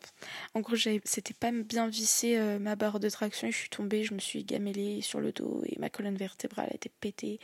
En 0.54 0.62
gros, 0.62 0.76
c'était 0.76 1.34
pas 1.34 1.52
bien 1.52 1.88
vissé 1.88 2.38
euh, 2.38 2.60
ma 2.60 2.76
barre 2.76 3.00
de 3.00 3.10
traction 3.10 3.48
et 3.48 3.52
je 3.52 3.58
suis 3.58 3.70
tombée, 3.70 4.04
je 4.04 4.14
me 4.14 4.20
suis 4.20 4.44
gamellée 4.44 5.02
sur 5.02 5.20
le 5.20 5.32
dos 5.32 5.64
et 5.66 5.80
ma 5.80 5.90
colonne 5.90 6.16
vertébrale 6.16 6.70
a 6.70 6.76
été 6.76 6.90
pétée. 6.90 7.40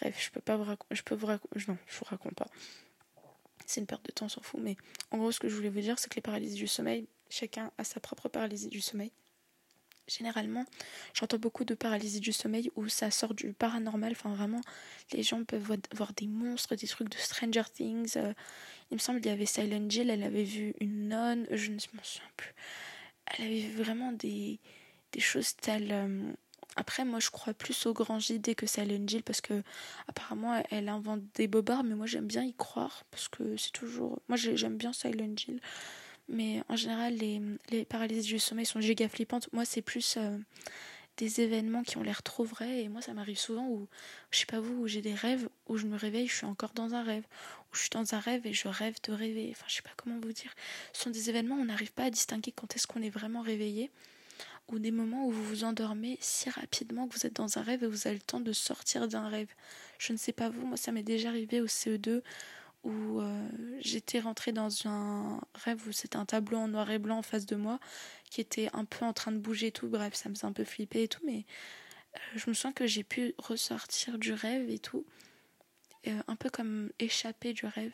Bref, 0.00 0.16
je 0.18 0.30
peux 0.30 0.40
pas 0.40 0.56
vous 0.56 0.64
raconter. 0.64 0.94
Je 0.94 1.02
peux 1.02 1.14
vous 1.14 1.26
raconter. 1.26 1.60
Non, 1.68 1.76
je 1.86 1.98
vous 1.98 2.06
raconte 2.06 2.34
pas. 2.34 2.48
C'est 3.66 3.80
une 3.80 3.86
perte 3.86 4.04
de 4.06 4.12
temps, 4.12 4.26
on 4.26 4.30
s'en 4.30 4.40
fout. 4.40 4.60
Mais 4.62 4.76
en 5.10 5.18
gros, 5.18 5.30
ce 5.30 5.40
que 5.40 5.48
je 5.48 5.54
voulais 5.54 5.70
vous 5.70 5.80
dire, 5.80 5.98
c'est 5.98 6.08
que 6.08 6.16
les 6.16 6.22
paralysies 6.22 6.56
du 6.56 6.66
sommeil, 6.66 7.06
chacun 7.34 7.70
a 7.78 7.84
sa 7.84 8.00
propre 8.00 8.28
paralysie 8.28 8.68
du 8.68 8.80
sommeil. 8.80 9.12
Généralement, 10.06 10.66
j'entends 11.14 11.38
beaucoup 11.38 11.64
de 11.64 11.74
paralysie 11.74 12.20
du 12.20 12.32
sommeil 12.32 12.70
où 12.76 12.88
ça 12.88 13.10
sort 13.10 13.32
du 13.32 13.54
paranormal. 13.54 14.12
Enfin, 14.12 14.34
vraiment, 14.34 14.60
les 15.12 15.22
gens 15.22 15.42
peuvent 15.44 15.78
voir 15.94 16.12
des 16.12 16.26
monstres, 16.26 16.74
des 16.74 16.86
trucs 16.86 17.08
de 17.08 17.16
Stranger 17.16 17.62
Things. 17.72 18.12
Euh, 18.16 18.34
il 18.90 18.94
me 18.94 18.98
semble 19.00 19.20
qu'il 19.22 19.30
y 19.30 19.34
avait 19.34 19.46
Silent 19.46 19.88
Jill, 19.88 20.10
elle 20.10 20.22
avait 20.22 20.44
vu 20.44 20.74
une 20.80 21.08
nonne, 21.08 21.46
je 21.50 21.70
ne 21.70 21.76
m'en 21.76 22.02
souviens 22.02 22.30
plus. 22.36 22.54
Elle 23.26 23.46
avait 23.46 23.60
vu 23.60 23.82
vraiment 23.82 24.12
des, 24.12 24.60
des 25.12 25.20
choses 25.20 25.56
telles. 25.56 25.90
Euh, 25.90 26.32
après, 26.76 27.06
moi, 27.06 27.18
je 27.18 27.30
crois 27.30 27.54
plus 27.54 27.86
aux 27.86 27.94
grands 27.94 28.20
idées 28.20 28.54
que 28.54 28.66
Silent 28.66 29.06
Jill 29.06 29.22
parce 29.22 29.40
que, 29.40 29.62
apparemment, 30.06 30.62
elle 30.70 30.90
invente 30.90 31.22
des 31.34 31.48
bobards, 31.48 31.84
mais 31.84 31.94
moi, 31.94 32.06
j'aime 32.06 32.26
bien 32.26 32.44
y 32.44 32.52
croire 32.52 33.04
parce 33.10 33.28
que 33.28 33.56
c'est 33.56 33.72
toujours. 33.72 34.20
Moi, 34.28 34.36
j'aime 34.36 34.76
bien 34.76 34.92
Silent 34.92 35.34
Jill. 35.34 35.60
Mais 36.28 36.62
en 36.68 36.76
général, 36.76 37.14
les, 37.14 37.40
les 37.70 37.84
paralysies 37.84 38.34
du 38.34 38.38
sommeil 38.38 38.66
sont 38.66 38.80
giga 38.80 39.08
flippantes. 39.08 39.48
Moi, 39.52 39.64
c'est 39.64 39.82
plus 39.82 40.16
euh, 40.16 40.38
des 41.16 41.40
événements 41.40 41.82
qui 41.82 41.98
ont 41.98 42.02
l'air 42.02 42.22
trop 42.22 42.44
vrais. 42.44 42.82
Et 42.82 42.88
moi, 42.88 43.02
ça 43.02 43.12
m'arrive 43.12 43.38
souvent 43.38 43.68
où, 43.68 43.86
je 44.30 44.38
sais 44.38 44.46
pas 44.46 44.60
vous, 44.60 44.82
où 44.82 44.88
j'ai 44.88 45.02
des 45.02 45.14
rêves, 45.14 45.48
où 45.66 45.76
je 45.76 45.86
me 45.86 45.96
réveille, 45.96 46.26
je 46.26 46.34
suis 46.34 46.46
encore 46.46 46.72
dans 46.72 46.94
un 46.94 47.02
rêve. 47.02 47.24
Où 47.70 47.76
je 47.76 47.80
suis 47.82 47.90
dans 47.90 48.14
un 48.14 48.20
rêve 48.20 48.46
et 48.46 48.52
je 48.52 48.68
rêve 48.68 48.96
de 49.02 49.12
rêver. 49.12 49.48
Enfin, 49.50 49.66
je 49.68 49.76
sais 49.76 49.82
pas 49.82 49.92
comment 49.96 50.18
vous 50.18 50.32
dire. 50.32 50.52
Ce 50.92 51.02
sont 51.02 51.10
des 51.10 51.28
événements 51.30 51.56
où 51.56 51.60
on 51.60 51.66
n'arrive 51.66 51.92
pas 51.92 52.04
à 52.04 52.10
distinguer 52.10 52.52
quand 52.52 52.74
est-ce 52.74 52.86
qu'on 52.86 53.02
est 53.02 53.10
vraiment 53.10 53.42
réveillé. 53.42 53.90
Ou 54.68 54.78
des 54.78 54.92
moments 54.92 55.26
où 55.26 55.30
vous 55.30 55.44
vous 55.44 55.64
endormez 55.64 56.16
si 56.20 56.48
rapidement 56.48 57.06
que 57.06 57.14
vous 57.14 57.26
êtes 57.26 57.34
dans 57.34 57.58
un 57.58 57.62
rêve 57.62 57.84
et 57.84 57.86
vous 57.86 58.06
avez 58.06 58.16
le 58.16 58.22
temps 58.22 58.40
de 58.40 58.52
sortir 58.52 59.08
d'un 59.08 59.28
rêve. 59.28 59.48
Je 59.98 60.14
ne 60.14 60.16
sais 60.16 60.32
pas 60.32 60.48
vous, 60.48 60.66
moi 60.66 60.78
ça 60.78 60.90
m'est 60.90 61.02
déjà 61.02 61.28
arrivé 61.28 61.60
au 61.60 61.66
CE2 61.66 62.22
où 62.84 63.20
euh, 63.20 63.48
j'étais 63.80 64.20
rentrée 64.20 64.52
dans 64.52 64.68
un 64.86 65.40
rêve 65.54 65.86
où 65.88 65.92
c'était 65.92 66.16
un 66.16 66.26
tableau 66.26 66.58
en 66.58 66.68
noir 66.68 66.90
et 66.90 66.98
blanc 66.98 67.18
en 67.18 67.22
face 67.22 67.46
de 67.46 67.56
moi 67.56 67.80
qui 68.30 68.40
était 68.40 68.68
un 68.72 68.84
peu 68.84 69.04
en 69.04 69.12
train 69.12 69.32
de 69.32 69.38
bouger 69.38 69.68
et 69.68 69.72
tout. 69.72 69.88
Bref, 69.88 70.14
ça 70.14 70.28
me 70.28 70.34
faisait 70.34 70.46
un 70.46 70.52
peu 70.52 70.64
flipper 70.64 71.04
et 71.04 71.08
tout, 71.08 71.22
mais 71.24 71.44
je 72.36 72.48
me 72.48 72.54
sens 72.54 72.72
que 72.74 72.86
j'ai 72.86 73.04
pu 73.04 73.34
ressortir 73.38 74.18
du 74.18 74.32
rêve 74.32 74.68
et 74.68 74.78
tout, 74.78 75.04
un 76.06 76.36
peu 76.36 76.50
comme 76.50 76.90
échapper 76.98 77.52
du 77.52 77.66
rêve, 77.66 77.92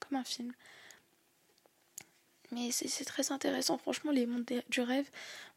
comme 0.00 0.18
un 0.18 0.24
film. 0.24 0.52
Mais 2.52 2.70
c'est 2.70 3.04
très 3.04 3.32
intéressant, 3.32 3.78
franchement, 3.78 4.12
les 4.12 4.26
mondes 4.26 4.44
du 4.68 4.80
rêve. 4.82 5.08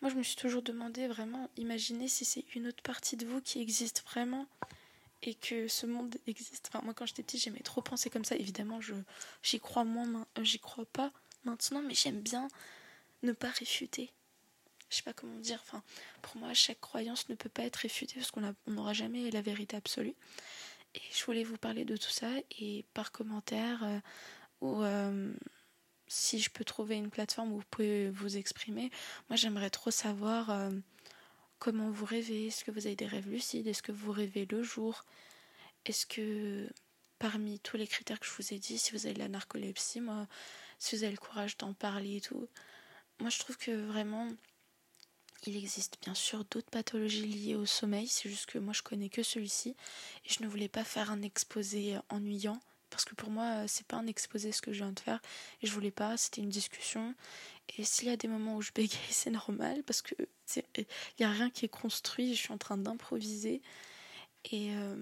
Moi, 0.02 0.10
je 0.10 0.16
me 0.16 0.24
suis 0.24 0.38
toujours 0.38 0.62
demandé 0.62 1.08
vraiment, 1.08 1.50
imaginez 1.58 2.08
si 2.08 2.24
c'est 2.24 2.46
une 2.56 2.68
autre 2.68 2.82
partie 2.84 3.18
de 3.18 3.26
vous 3.26 3.42
qui 3.42 3.62
existe 3.62 4.04
vraiment 4.06 4.48
et 5.26 5.34
que 5.34 5.68
ce 5.68 5.86
monde 5.86 6.16
existe. 6.28 6.70
Enfin, 6.70 6.84
moi, 6.84 6.94
quand 6.94 7.06
j'étais 7.06 7.24
petite, 7.24 7.42
j'aimais 7.42 7.60
trop 7.60 7.82
penser 7.82 8.10
comme 8.10 8.26
ça. 8.26 8.36
Évidemment, 8.36 8.80
je 8.82 8.94
j'y 9.44 9.60
crois 9.60 9.84
moins, 9.84 10.28
euh, 10.38 10.44
j'y 10.44 10.60
crois 10.60 10.86
pas 10.86 11.12
maintenant, 11.44 11.82
mais 11.82 11.96
j'aime 11.96 12.22
bien 12.22 12.48
ne 13.24 13.32
pas 13.32 13.50
réfuter. 13.50 14.12
Je 14.90 14.98
sais 14.98 15.04
pas 15.04 15.14
comment 15.14 15.40
dire. 15.40 15.60
Enfin, 15.64 15.84
pour 16.22 16.38
moi, 16.38 16.54
chaque 16.54 16.80
croyance 16.80 17.28
ne 17.30 17.36
peut 17.36 17.50
pas 17.50 17.64
être 17.64 17.78
réfutée 17.78 18.16
parce 18.16 18.32
qu'on 18.32 18.54
n'aura 18.68 18.94
jamais 18.94 19.32
la 19.32 19.42
vérité 19.42 19.76
absolue. 19.76 20.14
Et 20.94 21.02
je 21.12 21.26
voulais 21.26 21.44
vous 21.44 21.58
parler 21.58 21.84
de 21.86 21.98
tout 21.98 22.12
ça 22.12 22.30
et 22.60 22.86
par 22.94 23.12
commentaire 23.12 23.84
euh, 23.84 24.00
ou 24.62 24.84
euh, 24.84 25.34
si 26.08 26.40
je 26.40 26.50
peux 26.50 26.64
trouver 26.64 26.96
une 26.96 27.10
plateforme 27.10 27.52
où 27.52 27.58
vous 27.58 27.66
pouvez 27.70 28.10
vous 28.12 28.38
exprimer. 28.38 28.92
Moi, 29.30 29.36
j'aimerais 29.36 29.72
trop 29.72 29.92
savoir 29.92 30.52
comment 31.60 31.90
vous 31.90 32.06
rêvez, 32.06 32.48
est-ce 32.48 32.64
que 32.64 32.72
vous 32.72 32.88
avez 32.88 32.96
des 32.96 33.08
rêves 33.08 33.30
lucides, 33.30 33.68
est-ce 33.68 33.84
que 33.84 33.92
vous 33.92 34.12
rêvez 34.12 34.46
le 34.46 34.64
jour, 34.64 35.06
est-ce 35.86 36.06
que 36.06 36.70
parmi 37.20 37.60
tous 37.60 37.78
les 37.78 37.88
critères 37.88 38.20
que 38.20 38.26
je 38.26 38.32
vous 38.32 38.54
ai 38.54 38.60
dit, 38.60 38.78
si 38.78 38.92
vous 38.92 39.06
avez 39.06 39.14
de 39.14 39.20
la 39.20 39.30
narcolepsie, 39.30 40.02
moi, 40.02 40.28
si 40.80 40.96
vous 40.96 41.04
avez 41.04 41.14
le 41.14 41.18
courage 41.18 41.58
d'en 41.58 41.74
parler 41.74 42.18
et 42.18 42.22
tout, 42.22 42.48
moi 43.20 43.30
je 43.30 43.40
trouve 43.40 43.58
que 43.58 43.72
vraiment 43.72 44.28
il 45.48 45.56
existe 45.58 45.98
bien 46.02 46.16
sûr 46.16 46.44
d'autres 46.46 46.70
pathologies 46.70 47.28
liées 47.28 47.56
au 47.56 47.66
sommeil, 47.66 48.08
c'est 48.08 48.30
juste 48.30 48.48
que 48.48 48.58
moi 48.58 48.74
je 48.74 48.82
connais 48.82 49.10
que 49.10 49.24
celui-ci 49.24 49.76
et 50.26 50.30
je 50.30 50.44
ne 50.44 50.48
voulais 50.48 50.70
pas 50.70 50.84
faire 50.84 51.12
un 51.12 51.22
exposé 51.22 51.98
ennuyant 52.10 52.60
parce 52.90 53.06
que 53.06 53.16
pour 53.16 53.30
moi 53.30 53.68
c'est 53.68 53.86
pas 53.88 53.98
un 53.98 54.08
exposé 54.08 54.52
ce 54.52 54.62
que 54.62 54.72
je 54.72 54.84
viens 54.84 54.92
de 54.92 55.00
faire 55.00 55.22
et 55.62 55.68
je 55.68 55.72
voulais 55.72 55.92
pas, 55.92 56.18
c'était 56.18 56.42
une 56.42 56.50
discussion 56.50 57.16
et 57.78 57.84
s'il 57.84 58.08
y 58.08 58.12
a 58.12 58.18
des 58.18 58.28
moments 58.28 58.56
où 58.56 58.62
je 58.62 58.72
bégaye, 58.72 59.00
c'est 59.10 59.32
normal 59.32 59.84
parce 59.84 60.02
que 60.02 60.16
il 60.78 60.86
n'y 61.20 61.26
a 61.26 61.32
rien 61.32 61.50
qui 61.50 61.66
est 61.66 61.70
construit, 61.70 62.36
je 62.36 62.40
suis 62.40 62.54
en 62.54 62.58
train 62.58 62.78
d'improviser. 62.78 63.62
Et 64.52 64.72
euh, 64.76 64.96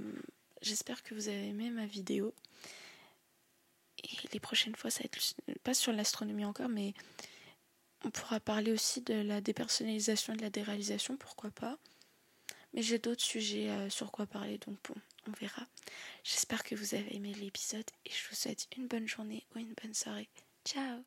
j'espère 0.62 1.04
que 1.04 1.13
vous 1.13 1.28
avez 1.28 1.50
aimé 1.50 1.69
ma 1.69 1.86
vidéo. 1.86 2.34
Et 4.04 4.10
les 4.32 4.39
prochaines 4.39 4.76
fois, 4.76 4.89
ça 4.89 5.00
va 5.00 5.06
être 5.06 5.36
pas 5.63 5.74
sur 5.74 5.91
l'astronomie 5.91 6.46
encore, 6.46 6.69
mais 6.69 6.93
on 8.06 8.10
pourra 8.10 8.39
parler 8.39 8.72
aussi 8.72 9.02
de 9.02 9.13
la 9.13 9.41
dépersonnalisation 9.41 10.34
et 10.34 10.38
de 10.38 10.41
la 10.41 10.50
déréalisation, 10.50 11.17
pourquoi 11.17 11.52
pas. 11.52 11.78
Mais 12.74 12.82
j'ai 12.82 13.00
d'autres 13.00 13.24
sujets 13.24 13.69
euh, 13.69 13.89
sur 13.89 14.12
quoi 14.12 14.26
parler, 14.26 14.58
donc 14.58 14.78
bon, 14.88 14.96
on 15.28 15.32
verra. 15.40 15.66
J'espère 16.24 16.64
que 16.64 16.76
vous 16.76 16.96
avez 16.96 17.16
aimé 17.16 17.34
l'épisode 17.34 17.90
et 18.06 18.10
je 18.10 18.30
vous 18.30 18.36
souhaite 18.36 18.68
une 18.78 18.88
bonne 18.88 19.08
journée 19.08 19.46
ou 19.56 19.60
une 19.60 19.74
bonne 19.82 19.94
soirée. 19.94 20.30
Ciao 20.66 21.04